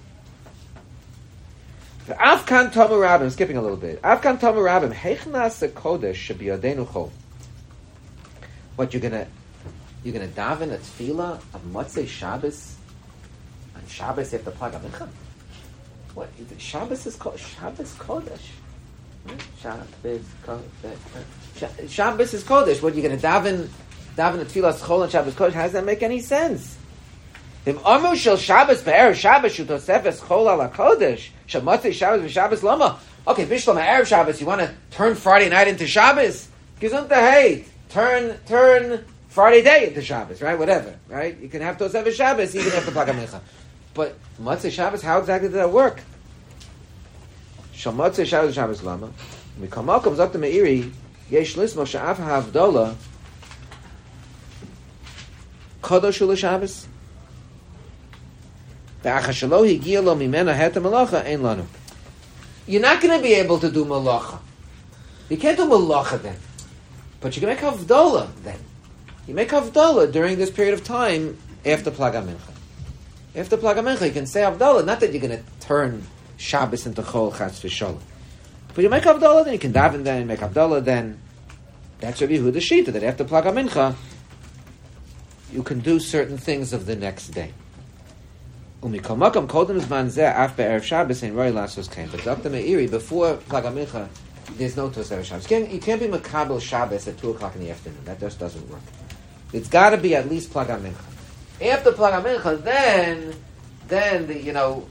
[2.06, 4.02] Afkan Tomu Rabim, skipping a little bit.
[4.02, 7.10] Afkan Tomu Rabim, Heichnas Kodesh Yodenu Chol.
[8.76, 9.26] What you're gonna,
[10.02, 12.76] you're gonna daven a tefillah of Motzei Shabbos
[13.74, 15.08] on Shabbos after Plag HaMincha?
[16.14, 16.28] What?
[16.38, 18.50] is it- Shabbos is called Shabbos Kodesh.
[21.88, 22.82] Shabbos is Kodesh.
[22.82, 23.68] What you're gonna daven,
[24.14, 25.52] daven a tefillah Chol on Shabbos Kodesh?
[25.52, 26.76] How does that make any sense?
[27.64, 32.98] Im Amu shel Shabbos be'er Shabbos shu tosefes chol ala kodesh motzei Shabbos v'Shabbos lama.
[33.26, 34.40] Okay, Bishlam erev Shabbos.
[34.40, 36.48] You want to turn Friday night into Shabbos?
[36.80, 37.08] Gesundheit.
[37.10, 40.58] Hey, turn turn Friday day into Shabbos, right?
[40.58, 41.38] Whatever, right?
[41.38, 43.40] You can have tosefes Shabbos even after Plag HaMincha.
[43.94, 46.00] But motzei Shabbos, how exactly did that work?
[47.72, 49.10] Shel motzei Shabbos v'Shabbos lama.
[49.60, 50.92] Mikamalkom zok the Meiri
[51.30, 52.94] yesh lismo she'af ha'avdola
[55.82, 56.86] kodosh hu l'Shabbos.
[62.66, 64.38] You're not going to be able to do malacha.
[65.28, 66.36] You can't do malacha then.
[67.20, 68.58] But you can make havdola then.
[69.26, 72.52] You make havdola during this period of time after Plaga Mincha.
[73.34, 74.84] After Plaga Mincha, you can say havdola.
[74.84, 78.00] Not that you're going to turn Shabbos into Chol V'Sholem.
[78.74, 81.20] But you make havdola, then you can daven then, make havdola then.
[82.00, 83.94] That's Rabbi Yehuda Shita, that after Plaga Mincha,
[85.52, 87.52] you can do certain things of the next day.
[88.84, 92.06] Umikol makom kodem zman zeh af be'erev Shabbos and roi lasos kain.
[92.12, 92.50] But Dr.
[92.50, 94.08] Meiri, before Plag HaMincha,
[94.58, 95.50] there's no Tosef Shabbos.
[95.50, 98.04] You can't, be Makabel Shabbos at 2 o'clock in the afternoon.
[98.04, 98.82] That just doesn't work.
[99.54, 101.72] It's got to be at least Plag HaMincha.
[101.72, 103.34] After Plag HaMincha, then,
[103.88, 104.86] then the, you know,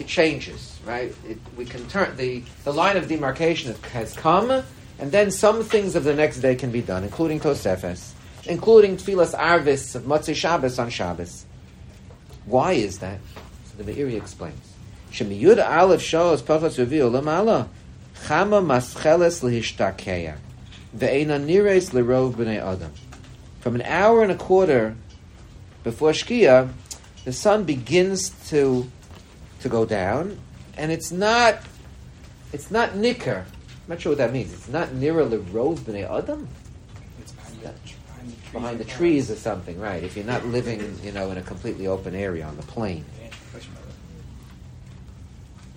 [0.00, 1.14] it changes, right?
[1.24, 4.50] It, we can turn, the, the line of demarcation has come,
[4.98, 8.14] and then some things of the next day can be done, including Tosefes,
[8.46, 11.44] including Tfilas Arvis of Motzei Shabbos on Shabbos.
[12.48, 13.18] Why is that?
[13.66, 14.74] So the Meiri explains.
[15.12, 17.68] Shemiyud Aleph shows Pachas Reviu Lamala
[18.26, 19.40] Chama Mascheles
[20.96, 21.38] Ve'ena
[21.90, 22.92] Lerov B'nei Adam.
[23.60, 24.96] From an hour and a quarter
[25.84, 26.70] before Shkia,
[27.26, 28.90] the sun begins to
[29.60, 30.38] to go down,
[30.78, 31.58] and it's not
[32.54, 33.44] it's not nicker.
[33.44, 34.54] I'm not sure what that means.
[34.54, 36.48] It's not nearer Lerov B'nei Adam.
[37.20, 37.32] It's
[38.52, 40.02] behind the trees or something, right?
[40.02, 43.04] If you're not living, you know, in a completely open area on the plain.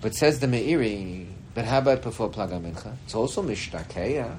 [0.00, 2.94] But says the Meiri, but how about before Plaga Mincha?
[3.04, 4.36] It's also Mishtakeya.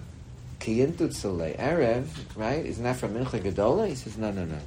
[0.59, 2.65] Kiyintu Tzulei Erev, right?
[2.65, 3.87] Isn't that from Mincha Gedola?
[3.87, 4.57] He says, no, no, no.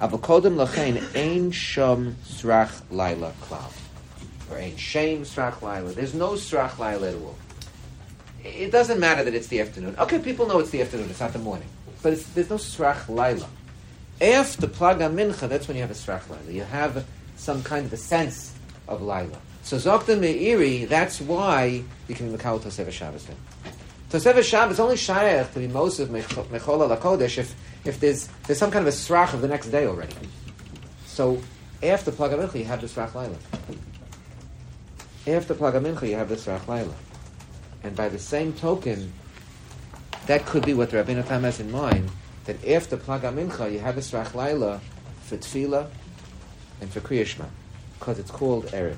[0.00, 3.72] Avokodem Lachain Ein Shom Srach Laila Klav.
[4.50, 5.92] Or Ein Shem Srach Laila.
[5.92, 7.36] There's no Srach Laila at all.
[8.44, 9.96] It doesn't matter that it's the afternoon.
[9.98, 11.68] Okay, people know it's the afternoon, it's not the morning.
[12.02, 13.48] But there's no Srach Laila.
[14.20, 16.52] After Plaga Mincha, that's when you have a Srach Laila.
[16.52, 17.04] You have
[17.36, 18.54] some kind of a sense
[18.86, 19.38] of Laila.
[19.62, 23.36] So Zokta Meiri, that's why you can Mekal Tosef Shabbos then.
[24.10, 28.58] Tosef Shabbos is only Shayach to be most of Mechola Lakodesh if, if there's, there's
[28.58, 30.14] some kind of a Srach of the next day already.
[31.06, 31.42] So
[31.82, 33.36] after Plaga Mincha, you have the Srach Laila.
[35.26, 36.94] After Plaga Mincha, you have the Srach Laila.
[37.82, 39.12] And by the same token,
[40.28, 42.10] that could be what Rabbeinu Tam has in mind,
[42.44, 44.78] that after Plaga Mincha, you have the Srach Laila
[45.22, 45.88] for Tefillah
[46.82, 47.46] and for Kriyashma,
[47.98, 48.96] because it's called Erev.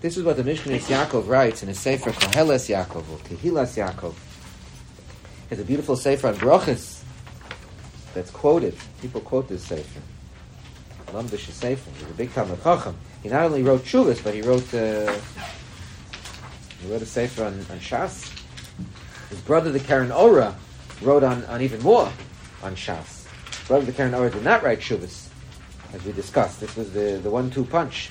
[0.00, 4.14] This is what the Mishkenos Yaakov writes in his Sefer Koheles Yaakov, or Kehilas Yaakov.
[5.50, 7.02] It's a beautiful Sefer on Brochus
[8.14, 8.74] that's quoted.
[9.02, 10.00] People quote this Sefer.
[11.08, 11.90] Lamdish Sefer.
[11.98, 12.96] He's a big Talmud Chacham.
[13.22, 15.12] He not only wrote Shuvas, but he wrote uh,
[16.80, 18.35] he wrote a Sefer on, on Shas.
[19.30, 20.54] His brother, the Keren Orah,
[21.02, 22.10] wrote on, on even more
[22.62, 23.26] on Shas.
[23.50, 25.28] His brother, the Keren Orah, did not write Shuvas,
[25.92, 26.60] as we discussed.
[26.60, 28.10] This was the, the one-two punch.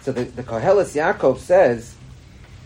[0.00, 1.94] So the, the Koheles Yaakov says,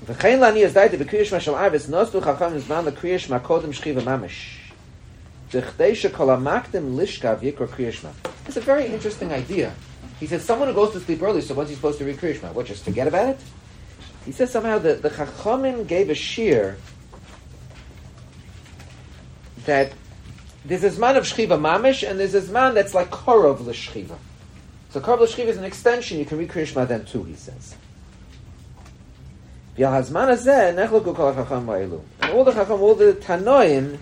[0.07, 4.73] "V'chein lani yazdayte b'kriyish mashal arvis nostu chacham zman l'kriyish makodem shchiva mamish."
[5.51, 8.13] D'chdei shekol hamakdim lishkav yikra kriyishma.
[8.47, 9.75] It's a very interesting idea.
[10.19, 12.55] He says someone who goes to sleep early, so what's he supposed to read kriyishma?
[12.55, 13.39] What, just forget about it?
[14.27, 16.77] He says somehow that the chachamim gave a shear
[19.65, 19.93] that
[20.65, 24.19] there's a zman of shchiva mamish and there's a zman that's like korov l'shchiva.
[24.97, 26.19] So Korv L'Shchiv is an extension.
[26.19, 27.77] You can read Kriyishma then too, he says.
[29.77, 30.01] And all
[31.03, 33.99] the Chacham, all the Tanoim,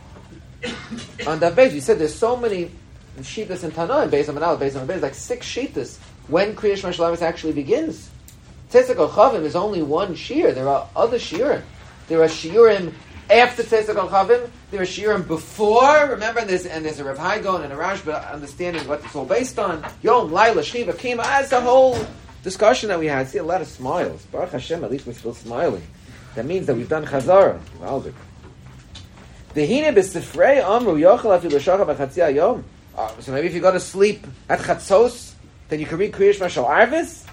[1.27, 2.71] on that base, we said there's so many
[3.19, 5.99] Shitas and Tanoim, based on Manal, based on base, like six Shitas,
[6.29, 8.09] when Kriyishma Shalamis actually begins.
[8.75, 10.51] Tzesek Chavim is only one Shir.
[10.51, 11.63] There are other Shirim.
[12.09, 12.93] There are Shirim
[13.31, 14.51] after Tzesek Chavim.
[14.73, 16.09] There are Shirim before.
[16.09, 19.15] Remember, and there's, and there's a Rav Hai Gaon and a Rashba understanding what it's
[19.15, 19.87] all based on.
[20.03, 21.19] Yom, Laila, Shiva, Kima.
[21.19, 22.05] That's the whole
[22.43, 23.19] discussion that we had.
[23.19, 24.25] I see a lot of smiles.
[24.33, 25.87] Baruch Hashem, at least we're still smiling.
[26.35, 27.61] That means that we've done Chazara.
[27.79, 28.15] Maldik.
[29.55, 29.95] Dehine.
[32.97, 35.35] Uh, So maybe if you go to sleep at Chatzos,
[35.69, 37.24] then you can read Kriyish Mashal Arvis?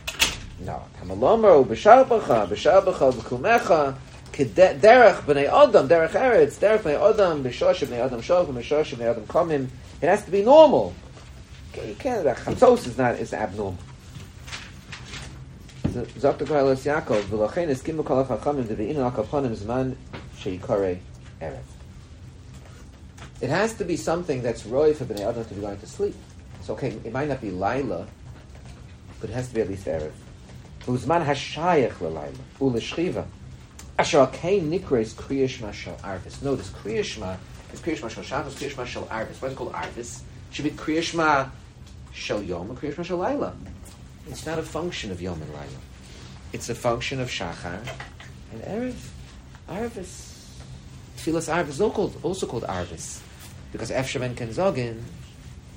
[0.65, 0.83] No.
[0.99, 3.95] Tamalomer, b'shar b'cha, b'shar b'cha, b'kumecha,
[4.31, 9.25] derech b'nei Adam, derech eretz, derech b'nei Adam, b'shosh b'nei Adam shov, b'shosh b'nei Adam
[9.25, 9.67] komim.
[10.01, 10.93] It has to be normal.
[11.75, 13.77] You can't, uh, Chatzos is not, is abnormal.
[15.83, 19.95] Zok the Koheles Yaakov, v'lochein eskimu kol hachachamim, akaponim zman
[20.37, 20.99] sheikore
[21.41, 21.57] erev.
[23.41, 26.15] It has to be something that's roy for bnei adam to be going to sleep.
[26.59, 26.89] It's okay.
[27.03, 28.05] It might not be Lila,
[29.19, 30.11] but it has to be at least Erev.
[30.85, 33.25] Uzman hashayach leLaila u'leshchiva.
[33.97, 36.41] Asher kein nikres kriyishma shel arvis.
[36.41, 37.37] Notice kriyishma
[37.73, 39.41] is kriyishma shel Shabbos, kriyishma shel arvis.
[39.41, 40.21] Why is it called arvis?
[40.51, 41.49] Should be kriyishma
[42.11, 43.53] shel yom or kriyishma shel Laila.
[44.27, 45.81] It's not a function of yom and Laila.
[46.53, 47.79] It's a function of shachar
[48.51, 48.95] and erev.
[49.69, 50.27] Arvis.
[51.17, 53.21] Tfilas arvis is also called, also called arvis
[53.71, 55.01] because Efshem and Kenzogin,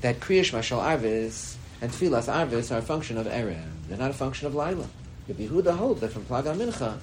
[0.01, 3.63] that Kriyash Mashal Arvis and Tfilas Arvis are a function of Erev.
[3.89, 4.87] They're not a function of Laila.
[5.27, 6.99] The Yehuda holds that from Plaga Mincha,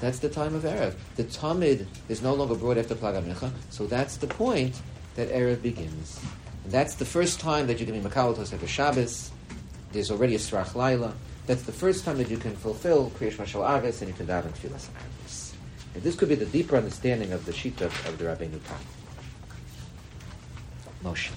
[0.00, 0.94] that's the time of Erev.
[1.16, 4.80] The Tamid is no longer brought after Plaga Mincha, so that's the point
[5.14, 6.20] that Erev begins.
[6.64, 9.30] And that's the first time that you can be Makalatos at Shabbos.
[9.92, 11.12] There's already a Srach Laila.
[11.46, 14.52] That's the first time that you can fulfill Kriyash Mashal Arvis and you can daven
[14.52, 15.52] Tfilas Arvis.
[15.94, 18.78] And this could be the deeper understanding of the Shita of the Rabbeinu Tam.
[21.04, 21.30] Moshe.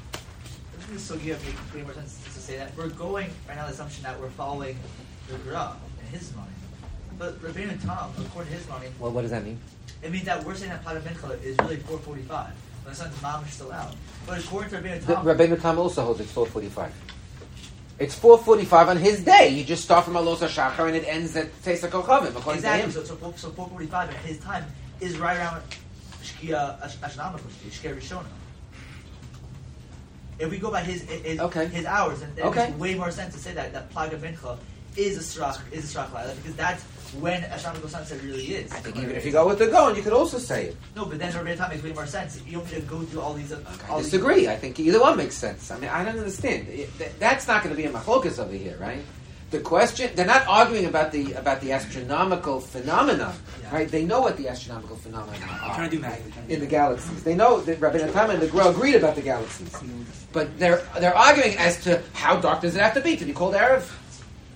[2.46, 4.78] Say that we're going right now the assumption that we're following
[5.28, 6.52] the Gra in his mind.
[7.18, 9.60] But Rabbeinu Tom, according to his mind, Well, what does that mean?
[10.04, 12.54] it means that we're saying that Pada Mincha is really 445.
[12.84, 13.96] When the sun's mom is still out.
[14.28, 16.94] But according to Rabbeinu Tom, Rabbeinu Tam also holds it's 445.
[17.98, 19.50] It's 445 on his day.
[19.50, 23.00] You just start from Alos HaShachar and it ends at Tesa Kochavim, according exactly, to
[23.00, 23.06] him.
[23.08, 24.66] so, so, so 445 at his time
[25.00, 25.64] is right around
[26.22, 27.40] Shkia Ashnama,
[27.70, 28.26] Shkia Rishona.
[30.40, 31.66] If we go by his his, Okay.
[31.68, 32.68] his hours, then it Okay.
[32.68, 34.58] makes way more sense to say that that Plaga Mincha
[34.98, 36.84] is a Srach is a Srach Laila because that's
[37.20, 38.72] when astronomical sunset really is.
[38.74, 40.78] I think even if you go with the Gaon, you could also say it.
[40.96, 42.40] No, but then Rabbi Tam makes way more sense.
[42.46, 43.52] You don't need to go through all these.
[43.54, 43.60] All
[43.90, 44.48] I these- disagree.
[44.50, 45.72] I think either one makes sense.
[45.72, 46.68] I mean, I don't understand.
[47.20, 49.04] That's not going to be a machlokas over here, right?
[49.52, 53.74] The question they're not arguing about the about the astronomical phenomena, Yeah.
[53.76, 53.88] right?
[53.90, 56.20] They know what the astronomical phenomena are trying to do math.
[56.50, 57.24] In the galaxies.
[57.24, 59.72] They know that Rabbi Tam and the Gra agreed about the galaxies,
[60.34, 63.34] but they're they're arguing as to how dark does it have to be to be
[63.34, 63.90] called Erev,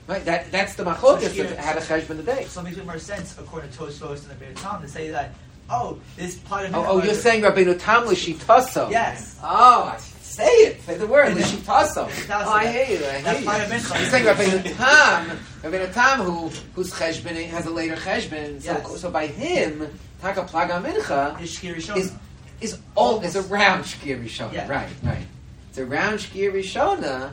[0.08, 0.26] right?
[0.26, 2.46] That that's the machlokas here- of how to cheshbon the day.
[2.50, 5.34] So it makes more sense, according to Tosfos and the Rabbi Tam, to say that.
[5.72, 8.90] Oh, this part of Oh, oh you're saying Rabbi Tam l'shitaso?
[8.90, 9.38] Yes.
[9.44, 9.96] Oh,
[10.30, 10.82] say it.
[10.84, 12.07] Say the word And then- l'shitaso.
[12.07, 13.05] L'shitaso, Oh, I that- hear you.
[13.05, 13.63] I that hear part you.
[13.65, 13.99] of Mincha.
[13.99, 18.61] You're saying Rabbi Tam, Rabbi Tam, who whose cheshbon has a later cheshbon.
[18.61, 19.01] So, Yes.
[19.01, 19.88] so by him,
[20.21, 21.97] Taka Plaga Mincha is Shkir Rishon.
[21.97, 22.13] is
[22.61, 24.53] is all is around Shkir Rishona.
[24.53, 24.67] Yeah.
[24.67, 25.25] Right, right.
[25.69, 27.32] It's around Shkir Rishona.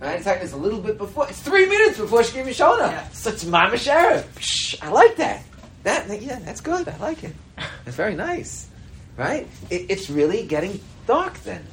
[0.00, 1.28] Right, it's, like, it's a little bit before.
[1.28, 2.90] It's three minutes before Shkir Rishona.
[2.90, 3.08] Yeah.
[3.10, 4.78] So it's Mamash Erev.
[4.82, 5.42] I like that.
[5.84, 6.88] That yeah, that's good.
[6.88, 7.34] I like it.
[7.86, 8.66] It's very nice.
[9.16, 9.46] Right?
[9.70, 11.64] It, it's really getting dark then.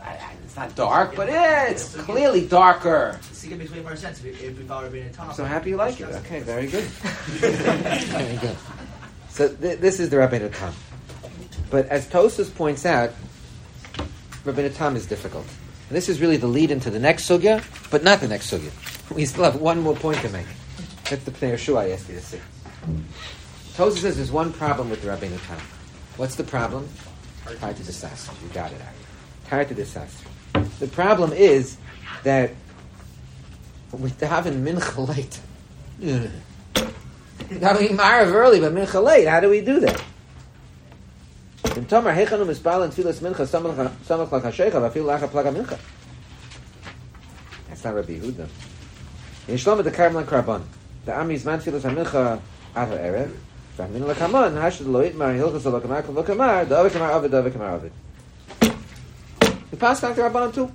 [0.00, 3.18] It's, I- I- it's not dark, but it's clearly darker.
[3.32, 5.28] See, it makes way more sense if we, if we follow Rabbi Tam.
[5.30, 6.04] I'm so happy you like it.
[6.06, 6.84] Okay, very good.
[6.84, 8.56] very good.
[9.30, 10.74] So th- this is the Rabbeinu Tam.
[11.70, 13.10] But as Tosus points out,
[14.44, 15.46] Rabbeinu Tam is difficult.
[15.88, 18.70] And this is really the lead into the next sugya, but not the next sugya.
[19.14, 20.46] We still have one more point to make.
[21.08, 22.40] That's the Pnei Yehoshua I asked you to see.
[23.74, 25.58] Tosus says there's one problem with the Rabbeinu Tam.
[26.16, 26.88] What's the problem?
[27.60, 28.32] Tied to the sasser.
[28.42, 28.99] You got it, Ari.
[29.50, 31.76] Tied to the problem is
[32.22, 32.52] that
[33.90, 35.40] we daven mincha late.
[37.50, 39.26] Davening marav early, but mincha late.
[39.26, 40.00] How do we do that?
[41.64, 45.76] In Tomer, heichanu mispal and tfilas mincha samach lakashecha v'afil lacha plaga mincha.
[47.68, 48.48] That's not Rabbi Yehuda.
[49.48, 50.62] In Shlomo the Karmel Krabon,
[51.04, 52.40] the Ami is man tfilas mincha
[52.76, 53.32] at erev.
[53.76, 55.80] V'amin lakamon hashad lo itmar hilchas lo
[56.22, 57.90] kamar the other kamar avid the other kamar avid.
[59.70, 60.72] We pass back to Rabbanon too.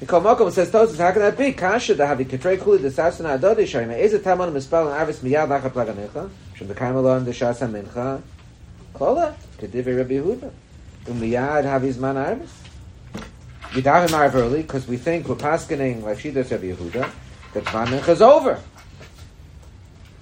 [0.00, 1.52] The Kol Mokom says Tosus, how can that be?
[1.52, 5.20] Kasha da havi katrei kuli the sasana adodi shari me eze tamon mispal and arvis
[5.20, 8.20] miyad lacha plaga mincha shem the karmelon the shasa mincha
[8.92, 10.50] kola kedivi Rabbi Yehuda
[11.06, 12.50] umiyad havi zman arvis
[13.74, 17.10] we daven marv early because we think we're paskening like she does Rabbi Yehuda
[17.52, 18.60] that mincha is over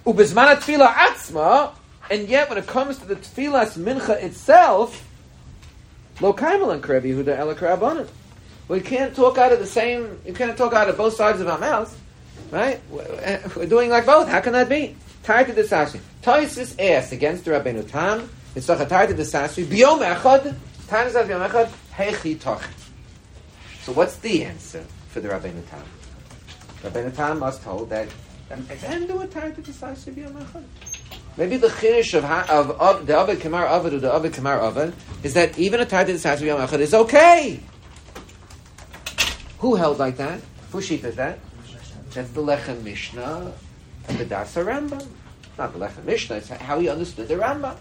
[0.04, 1.72] ubezman tefillah atzma
[2.10, 5.08] and yet when it comes to the tefillas mincha itself
[6.22, 8.08] lo kaimelan Rabbi Yehuda ela karabanan
[8.68, 10.18] we can't talk out of the same.
[10.24, 11.94] You can't talk out of both sides of our mouths,
[12.50, 12.80] right?
[12.90, 14.28] We're doing like both.
[14.28, 14.96] How can that be?
[15.24, 16.00] Tied to the sasri.
[16.22, 18.30] Taisis asked against the Rabbeinu Tam.
[18.54, 19.64] It's like a tied to the sasri.
[19.64, 20.54] Biyom echad.
[20.88, 21.70] Time is biyom echad.
[21.92, 22.64] Hechi toch.
[23.82, 25.84] So what's the answer for the Rabbeinu Tam?
[26.82, 28.08] Rabbeinu Tam must hold that.
[28.50, 30.64] And do a tied to the sasri biyom echad.
[31.36, 34.92] Maybe the chinish of, of, of the Ovid Kamar Ovid or the Ovid Kamar Ovid
[35.22, 37.58] is that even a tied to the sasri biyom echad is okay.
[39.60, 40.40] Who held like that?
[40.72, 41.38] Who sheep that?
[42.10, 43.52] That's the Lechem Mishnah
[44.08, 45.06] and the Das Rambam.
[45.56, 47.76] Not the Lechem Mishnah, it's how he understood the Rambam.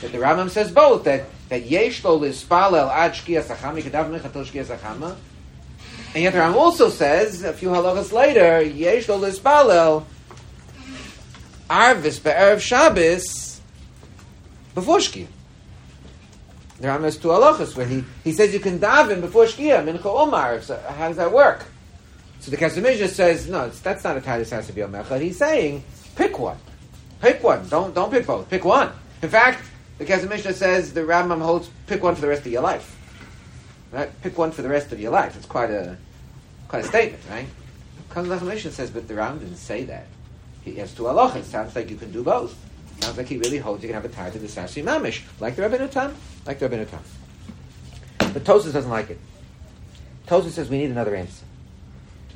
[0.00, 4.44] That the Rambam says both, that, that Yesh lo lispalel ad shkia sachama, yikadav mechatel
[4.44, 5.16] shkia sachama.
[6.14, 10.04] And yet the Rambam also says, a few halachas later, Yesh lo lispalel
[11.68, 13.60] arvis be'erev Shabbos
[14.74, 15.26] before shkia.
[16.80, 20.06] The Rambam has two halachas where he, he says you can daven before shkia, mincha
[20.06, 20.60] omar.
[20.60, 21.64] So how does that work?
[22.40, 25.20] So the Kesef says no, that's not a titus has to be omechad.
[25.20, 25.82] He's saying
[26.16, 26.58] pick one,
[27.20, 27.66] pick one.
[27.68, 28.50] Don't don't pick both.
[28.50, 28.92] Pick one.
[29.22, 29.64] In fact,
[29.98, 32.96] the Kesef says the Rambam holds pick one for the rest of your life.
[33.92, 34.10] Right?
[34.22, 35.36] Pick one for the rest of your life.
[35.36, 35.96] It's quite a
[36.68, 37.46] quite a statement, right?
[38.10, 40.06] Kesef Mishnah says, but the Rambam didn't say that.
[40.64, 41.36] He has two halachas.
[41.36, 42.56] It sounds like you can do both.
[43.00, 45.56] Sounds like he really holds you can have a tie to the Sasi Mamish, like
[45.56, 46.14] the Rabbeinu Tam,
[46.46, 47.02] like the Rabbeinu Tam.
[48.18, 49.18] But Tosus doesn't like it.
[50.26, 51.44] Tosus says we need another answer.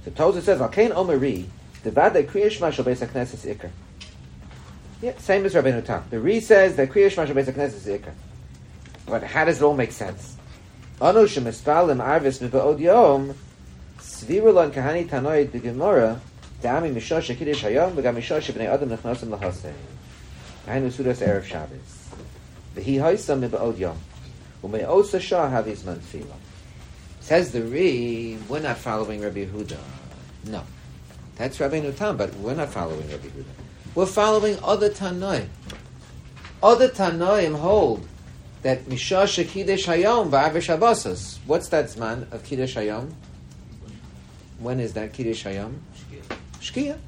[0.05, 1.47] So Tosus says, "Alkein Omeri,
[1.83, 3.71] the Vada Kriya Shema Shal Beis Hakneses Ikar."
[5.01, 6.05] Yeah, same as Rabbeinu Tam.
[6.11, 8.13] The Ri says that Kriya Shema Shal Beis Hakneses Ikar.
[9.07, 10.37] But how does it all make sense?
[11.01, 13.35] Anu shemispalim arvis mibaod yom
[13.99, 16.21] svirulon kahani tanoid the Gemara
[16.63, 19.73] dami mishosh kiddush hayom v'gam mishosh bnei adam nechnosim lahaseh.
[20.67, 22.11] Hainu sudas erev Shabbos.
[22.77, 23.99] V'hi haisam mibaod yom
[24.63, 26.37] umeosa shah haviz man tefillah.
[27.21, 29.77] Says the Ri, we're not following Rabbi Yehuda.
[30.47, 30.63] No.
[31.37, 33.45] That's Rabbeinu Tam, but we're not following Rabbi Yehuda.
[33.95, 35.49] We're following other Tanoim.
[36.63, 38.09] Other Tanoim hold
[38.63, 41.39] that Mishash Kiddush Hayom V'Avish Habasas.
[41.47, 43.13] What's that zman of Kiddush Hayom?
[44.59, 45.75] When is that Kiddush Hayom?
[46.61, 46.99] Shkia.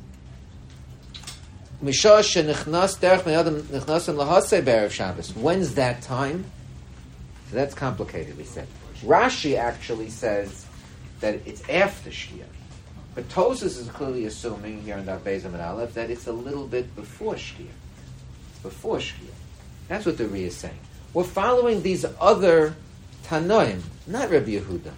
[1.82, 5.34] Misha shenichnas derech me'adam nichnasim lahasei be'erev Shabbos.
[5.34, 6.44] When's that time?
[7.48, 8.68] So that's complicated, we said.
[9.02, 10.66] Rashi actually says
[11.20, 12.44] that it's after Shkia.
[13.14, 16.66] But Tosus is clearly assuming here in Daf Bezim and Aleph that it's a little
[16.66, 17.66] bit before Shkia.
[18.62, 19.32] Before Shkia.
[19.88, 20.78] That's what the Ri is saying.
[21.12, 22.76] We're following these other
[23.24, 24.92] Tanoim, not Rabbi Yehuda.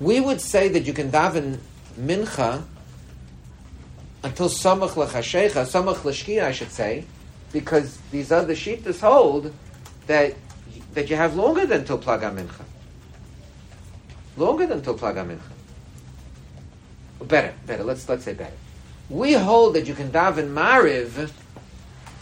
[0.00, 1.58] We would say that you can daven
[1.98, 2.64] Mincha
[4.22, 7.04] until Samach L'Chashecha, Samach L'Shkia, I should say,
[7.52, 9.52] because these other Shittas hold
[10.06, 10.34] that
[10.94, 12.64] that you have longer than till Plaga Mincha.
[14.36, 15.40] Longer than till Plaga Mincha.
[17.26, 17.84] Better, better.
[17.84, 18.56] Let's let's say better.
[19.08, 21.30] We hold that you can daven Mariv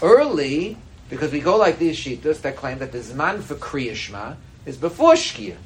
[0.02, 0.76] early
[1.08, 4.36] because we go like these shittas that claim that the zman for kriyashma
[4.66, 5.56] is before shkia.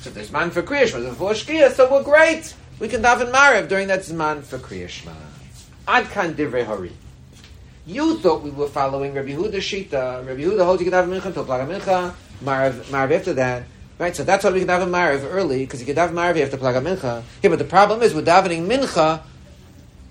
[0.00, 2.54] So the zman for kriyashma is before shkia, so we're great.
[2.78, 5.14] We can daven Mariv during that zman for kriyashma.
[5.88, 6.92] Ad divrei hari.
[7.86, 10.26] You thought we were following Rabbi Yehuda Shita.
[10.26, 12.14] Rabbi Yehuda holds you can daven mincha until plaga mincha.
[12.44, 13.64] Mariv, Mariv after that.
[13.98, 16.56] Right, so that's why we can daven Mariv early, because you can have Mariv after
[16.56, 17.24] Plaga Mincha.
[17.42, 19.22] Yeah, but the problem is we're davening Mincha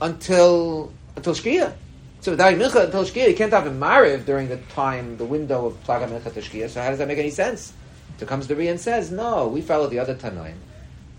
[0.02, 1.74] until until Shkia.
[2.20, 3.30] So we're davening Mincha until Shkia.
[3.30, 6.70] You can't daven Mariv during the time, the window of Plaga Mincha to Shkia.
[6.70, 7.72] So how does that make any sense?
[8.18, 10.56] So comes the Ri and says, no, we follow the other Tanaim.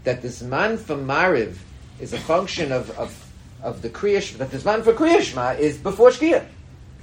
[0.04, 1.56] That this man for Mariv
[2.00, 3.28] is a function of, of,
[3.62, 6.46] of the Kriyash, that this man for Kriyashma is before Shkia.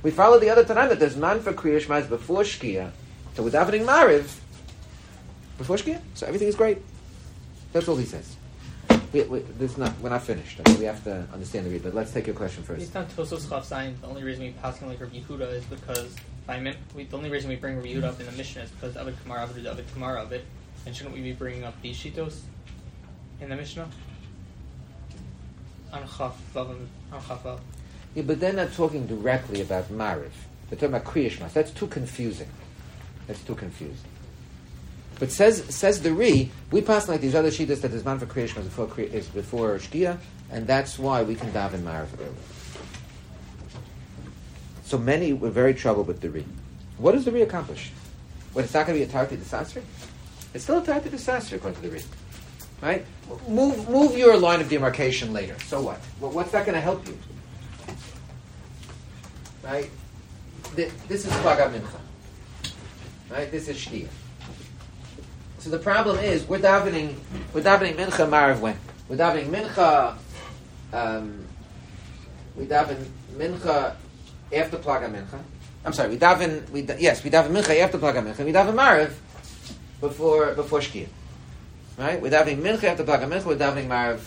[0.04, 2.92] We follow the other Tanaim that this man for Kriyashma is before Shkia.
[3.36, 4.38] So we're davening Mariv
[5.58, 6.00] before Shkia.
[6.14, 6.78] So everything is great.
[7.74, 8.36] That's all he says.
[9.12, 10.60] We, we, this is not, we're not finished.
[10.62, 10.76] Okay?
[10.76, 12.80] We have to understand the read, but let's take your question first.
[12.80, 16.16] Based on Tosos Chav the only reason we pass on like Rabbi Yehuda is because
[16.46, 18.70] by min- we, the only reason we bring Rabbi Yehuda up in the mission is
[18.72, 20.46] because Avid Kamar Avid is Avid Kamar of it.
[20.86, 22.42] And shouldn't we be bringing up these shitos
[23.42, 23.84] in the Mishnah?
[23.84, 23.94] On Chav
[25.14, 25.85] Vav and- on Chav Vav.
[28.16, 30.32] Yeah, but they're not talking directly about Mariv.
[30.70, 31.54] They're talking about Kriyashmas.
[31.54, 32.50] That's too confusing.
[33.28, 34.10] That's too confusing.
[35.20, 38.26] But says says the Ri, we pass like these other shitas that is man for
[38.26, 40.18] Kriyashmas before is before Shkia,
[40.52, 42.36] and that's why we can daven Mariv early.
[44.84, 46.46] So many were very troubled with the Ri.
[46.98, 47.92] What does the Ri accomplish?
[48.54, 49.82] What it's not going to be a Tarti Desasri?
[50.54, 52.04] It's still a Tarti Desasri according to the Ri.
[52.82, 53.06] Right?
[53.48, 55.56] Move move your line of demarcation later.
[55.66, 56.00] So what?
[56.20, 57.18] Well, what's that going to help you?
[59.64, 59.90] Right?
[60.76, 62.72] Th- This is Plaga Mincha.
[63.32, 63.50] Right?
[63.50, 64.08] This is Shkia.
[65.60, 67.16] So the problem is we're davening
[67.54, 68.78] we're davening Mincha Marav when?
[69.10, 70.16] We're davening Mincha
[70.94, 71.46] um,
[72.56, 73.04] we daven
[73.36, 73.96] Mincha
[74.54, 75.40] after Plaga Mincha.
[75.84, 78.46] I'm sorry, we daven we yes, we daven Mincha after Plaga Mincha.
[78.46, 79.14] We daven Marav
[80.02, 81.08] before before Shkia.
[81.98, 82.22] Right?
[82.22, 84.20] We're davening Mincha after Plaga Mincha, we're davening Marav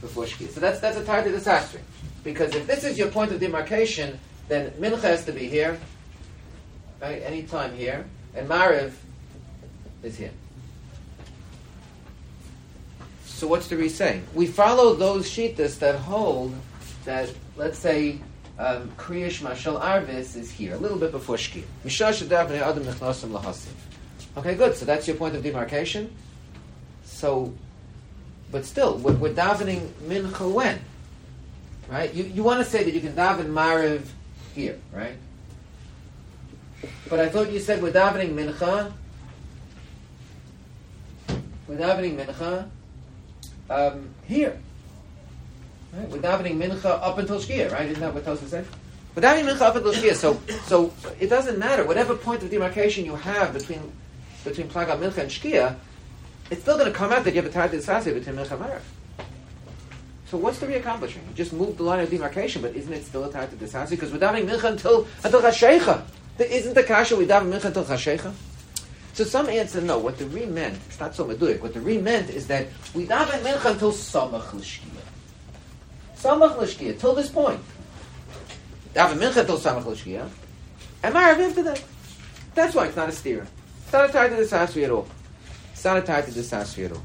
[0.00, 0.48] before Shkia.
[0.50, 1.80] So that's that's a target disaster.
[2.22, 4.18] Because if this is your point of demarcation,
[4.48, 5.78] then Mincha has to be here,
[7.00, 7.22] right?
[7.22, 8.92] Any time here, and Mariv
[10.02, 10.30] is here.
[13.24, 14.24] So what's the Ri saying?
[14.34, 16.54] We follow those shitas that hold
[17.04, 18.18] that, let's say,
[18.58, 21.64] um, Kriyash Mashal Arvis is here, a little bit before Shkia.
[24.38, 24.74] Okay, good.
[24.74, 26.14] So that's your point of demarcation.
[27.16, 27.54] So,
[28.52, 30.78] but still, we're, we're davening Mincha when?
[31.88, 32.12] Right?
[32.12, 34.04] You, you want to say that you can daven Mariv
[34.54, 35.16] here, right?
[37.08, 38.92] But I thought you said we're davening Mincha.
[41.66, 42.68] We're davening Mincha
[43.70, 44.60] um, here.
[45.94, 46.08] Right?
[46.10, 47.88] We're davening Mincha up until Shkia, right?
[47.88, 48.66] Isn't that what Tosa said?
[49.14, 50.14] We're davening Mincha up until Shkia.
[50.14, 51.86] So, so it doesn't matter.
[51.86, 53.90] Whatever point of demarcation you have between
[54.44, 55.76] between Plaga Mincha and Shkia,
[56.50, 58.80] it's still going to come out that you have a between Mincha and Mariv.
[60.26, 61.22] So what's the re-accomplishing?
[61.28, 63.90] You just moved the line of demarcation, but isn't it still a Tarat Sasi?
[63.90, 66.02] Because we're davening Mincha until until Chashecha.
[66.38, 68.32] Isn't the kasha we daven Mincha until Chashecha?
[69.14, 69.98] So some answer no.
[69.98, 71.62] What the Ri meant, it's not so meduik.
[71.62, 74.82] What the Ri meant is that we daven Mincha until Samach L'Shkia.
[76.16, 77.60] Samach L'Shkia, till this point.
[78.94, 80.28] Daven Mincha until Samach L'Shkia.
[81.02, 81.82] And Marav after that.
[82.54, 83.46] That's why it's not a steer.
[83.84, 85.06] It's not a Tarat Sasi at all.
[85.76, 87.02] It's not a Tarat Sasi at all.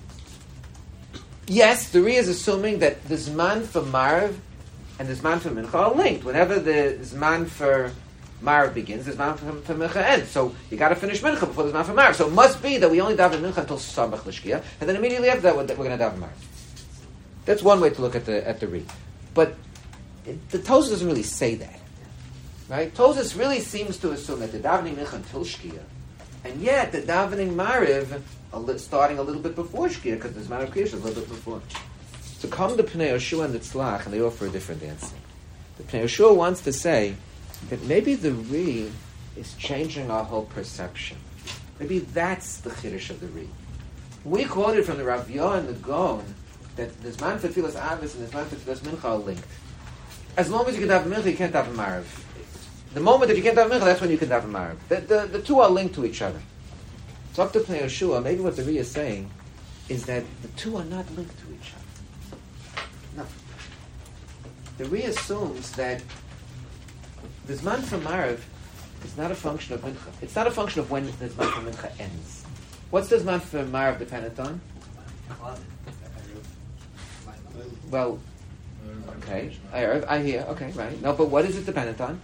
[1.45, 4.39] Yes, the Ri is assuming that the Zman for Marv
[4.97, 6.23] and the Zman for Mincha are linked.
[6.23, 7.91] Whenever the Zman for
[8.39, 10.31] Marv begins, the Zman for, for Mincha ends.
[10.31, 12.15] So you got to finish Mincha before the Zman for Marv.
[12.15, 15.27] So it must be that we only daven Mincha until Samach L'Shkia, and then immediately
[15.27, 16.31] after that we're, we're going to daven Marv.
[17.43, 18.85] That's one way to look at the at the Ri.
[19.33, 19.55] But
[20.25, 21.79] it, the Tosas doesn't really say that.
[22.69, 22.95] Right?
[22.95, 25.83] Tosas really seems to assume that the davening Mincha until Shkia,
[26.45, 28.21] and yet the davening Mariv
[28.53, 30.97] a li- starting a little bit before Shkia, because the Zman of Kriyash is a
[30.97, 31.61] little bit before.
[32.21, 35.15] So come to Pnei Yehoshua and the Tzlach, and they offer a different answer.
[35.77, 37.15] The Pnei Yehoshua wants to say
[37.69, 38.91] that maybe the Ri
[39.37, 41.17] is changing our whole perception.
[41.79, 43.47] Maybe that's the Chiddush of the Ri.
[44.23, 46.23] We quoted from the Rav Yah and the Gon
[46.75, 49.47] that there's man for Tfilas Avis and there's man for Tfilas Mincha are linked.
[50.37, 52.05] As long as you can have Mincha, you can't have Marav.
[52.93, 54.77] The moment that you can't have Mincha, that's when you can have Marav.
[54.89, 56.39] The, the, the two are linked to each other.
[57.33, 59.29] So up to Pnei Yehoshua, maybe what the Ri is saying
[59.87, 62.81] is that the two are not linked to each other.
[63.17, 63.25] No.
[64.77, 66.01] The Ri assumes that
[67.47, 68.39] the Zman for Marav
[69.05, 70.11] is not a function of Mincha.
[70.21, 72.43] It's not a function of when the Zman for Mincha ends.
[72.89, 74.59] What's the Zman for Marav dependent on?
[77.89, 78.19] Well,
[79.19, 81.01] okay, I, I hear, okay, right.
[81.01, 82.19] No, but what is it dependent on?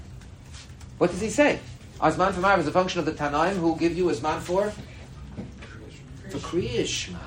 [0.97, 1.59] What does he say?
[1.99, 4.71] Azman for Marav is a function of the Tanaim who give you Azman for?
[6.29, 7.19] For Kriyishma.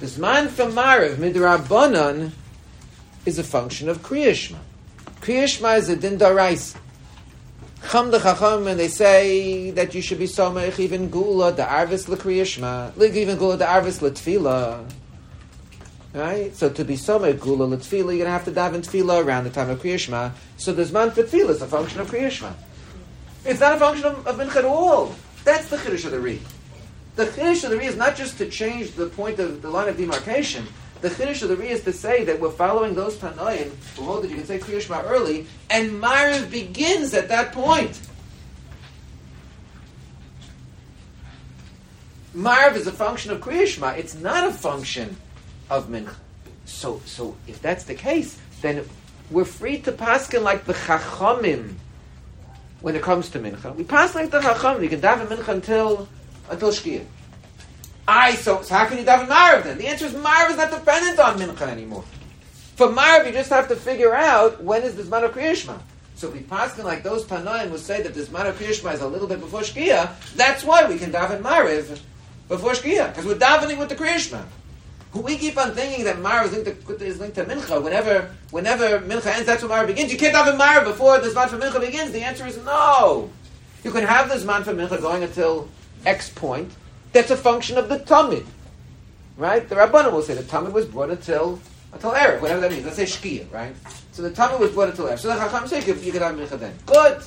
[0.00, 2.30] The Zman for Marav, Midrabanan,
[3.26, 4.56] is a function of Kriyishma.
[5.20, 6.76] Kriyishma is a din darais.
[7.90, 12.08] Cham de Chacham, and they say that you should be somech even gula the arvis
[12.08, 14.84] l'kriyishma, even gula the arvis l'tfila.
[16.12, 16.54] Right?
[16.54, 19.70] So to be somech gula l'tfila, you'Ri gonna have to daven tfila around the time
[19.70, 20.32] of kriyishma.
[20.56, 22.52] So the zman for tfila is a function of kriyishma.
[23.44, 25.14] It's not a function of, of mincha at all.
[25.44, 26.40] That's the chiddush of the re.
[27.18, 29.88] The chiddush of the Ri is not just to change the point of the line
[29.88, 30.64] of demarcation.
[31.00, 34.22] The chiddush of the Ri is to say that we're following those Tanoim who hold
[34.22, 38.00] that you can say Kriyashma early, and Mariv begins at that point.
[42.36, 43.88] Mariv is a function of Kriya Shema.
[43.94, 45.16] It's not a function
[45.70, 46.14] of Mincha.
[46.66, 48.84] So, so if that's the case, then
[49.32, 51.74] we're free to paskin like the Chachamim
[52.80, 53.74] when it comes to Mincha.
[53.74, 54.84] We pass like the Chachamim.
[54.84, 56.08] You can daven Mincha until
[56.50, 57.04] until Shkia.
[58.06, 59.76] I so, so how can you daven Marav then?
[59.76, 62.04] The answer is Marav is not dependent on Mincha anymore.
[62.76, 65.78] For Marav, you just have to figure out when is the Zman of Kriyashma.
[66.14, 69.02] So if we pass like those Tanoim will say that the Zman of Kriyashma is
[69.02, 72.00] a little bit before Shkia, that's why we can daven Marav
[72.48, 74.42] before Shkia, because we're davening with the Kriyashma.
[75.14, 77.82] We keep on thinking that Marav is linked to, is linked to Mincha.
[77.82, 80.12] Whenever, whenever Mincha ends, that's when Marav begins.
[80.12, 82.12] You can't daven Marav before the Zman for Mincha begins.
[82.12, 83.30] The answer is no.
[83.84, 85.68] You can have the Zman for Mincha going until
[86.08, 86.72] X point,
[87.12, 88.46] that's a function of the Tamid.
[89.36, 89.68] Right?
[89.68, 91.60] The Rabbanim will say the Tamid was brought until
[91.92, 92.84] until Erev, whatever that means.
[92.84, 93.74] Let's say Shkia, right?
[94.12, 95.18] So the Tamid was brought until Erev.
[95.18, 96.74] So the Chacham say you could have Mincha then.
[96.86, 97.22] Good.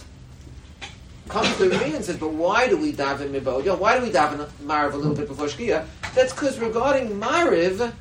[1.30, 3.64] Comes to Rebbe and says, but why do we daven Mibod?
[3.64, 5.86] You why do we daven Mariv a little bit before Shkia?
[6.14, 7.94] That's because regarding Mariv,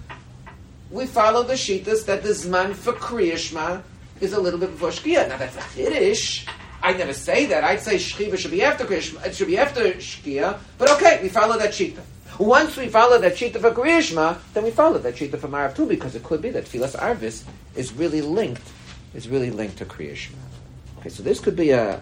[0.91, 3.83] we follow the Shitas that the Zman for Kriyashma
[4.21, 5.29] is a little bit before Shkia.
[5.29, 6.47] Now that's a Kiddush.
[6.83, 7.63] I never say that.
[7.63, 9.27] I'd say Shchiva should be after Kriyashma.
[9.27, 10.59] It should be after Shkia.
[10.79, 12.01] But okay, we follow that Shita.
[12.39, 15.87] Once we follow that Shita for Kriyashma, then we follow that Shita for Marav too,
[15.87, 17.45] because it could be that Tfilas Arvis
[17.77, 18.63] is really linked,
[19.15, 20.37] is really linked to Kriyashma.
[20.99, 22.01] Okay, so this could be a,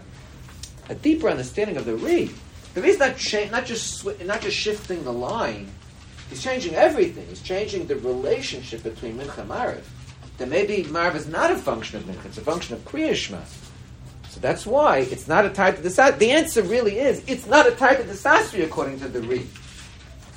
[0.89, 2.31] a deeper understanding of the Ri.
[2.74, 5.68] The Ri is not, cha- not, just sw- not just shifting the line,
[6.31, 7.26] he's changing everything.
[7.29, 9.83] He's changing the relationship between Mincha and Marav.
[10.37, 13.41] That maybe Marav is not a function of Mincha, it's a function of Kriyashma.
[14.29, 16.18] So that's why it's not a type of the sasri.
[16.18, 19.47] The answer really is it's not a type of the sasri according to the Ri.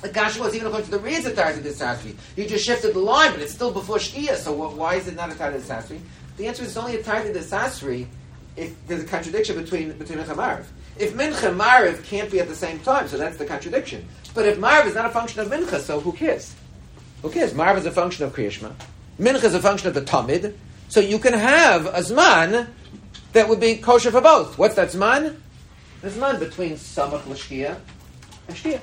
[0.00, 2.16] The Kasha was even according to the Ri is a type of the sasri.
[2.36, 4.36] You just shifted the line, but it's still before Shkia.
[4.36, 6.00] So wh- why is it not a type of the sasri?
[6.36, 8.06] The answer is it's only a type of the sasri
[8.56, 10.64] if there's a contradiction between between Marav.
[10.98, 14.06] If Mincha and Marav can't be at the same time, so that's the contradiction.
[14.34, 16.54] But if Marav is not a function of Mincha, so who cares?
[17.22, 17.52] Who cares?
[17.52, 18.72] Marav is a function of Kriyashma.
[19.18, 20.54] Mincha is a function of the Tamid.
[20.88, 22.68] So you can have a Zman
[23.32, 24.58] that would be kosher for both.
[24.58, 25.36] What's that Zman?
[26.00, 27.78] The Zman between Samach L'Shkia
[28.48, 28.80] and Shkia.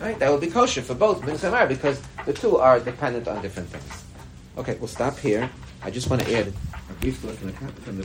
[0.00, 0.18] Right?
[0.18, 4.04] That would be kosher for both Mincha because the two are dependent on different things.
[4.56, 5.48] Okay, we'll stop here.
[5.82, 7.52] I just want to add a brief look from the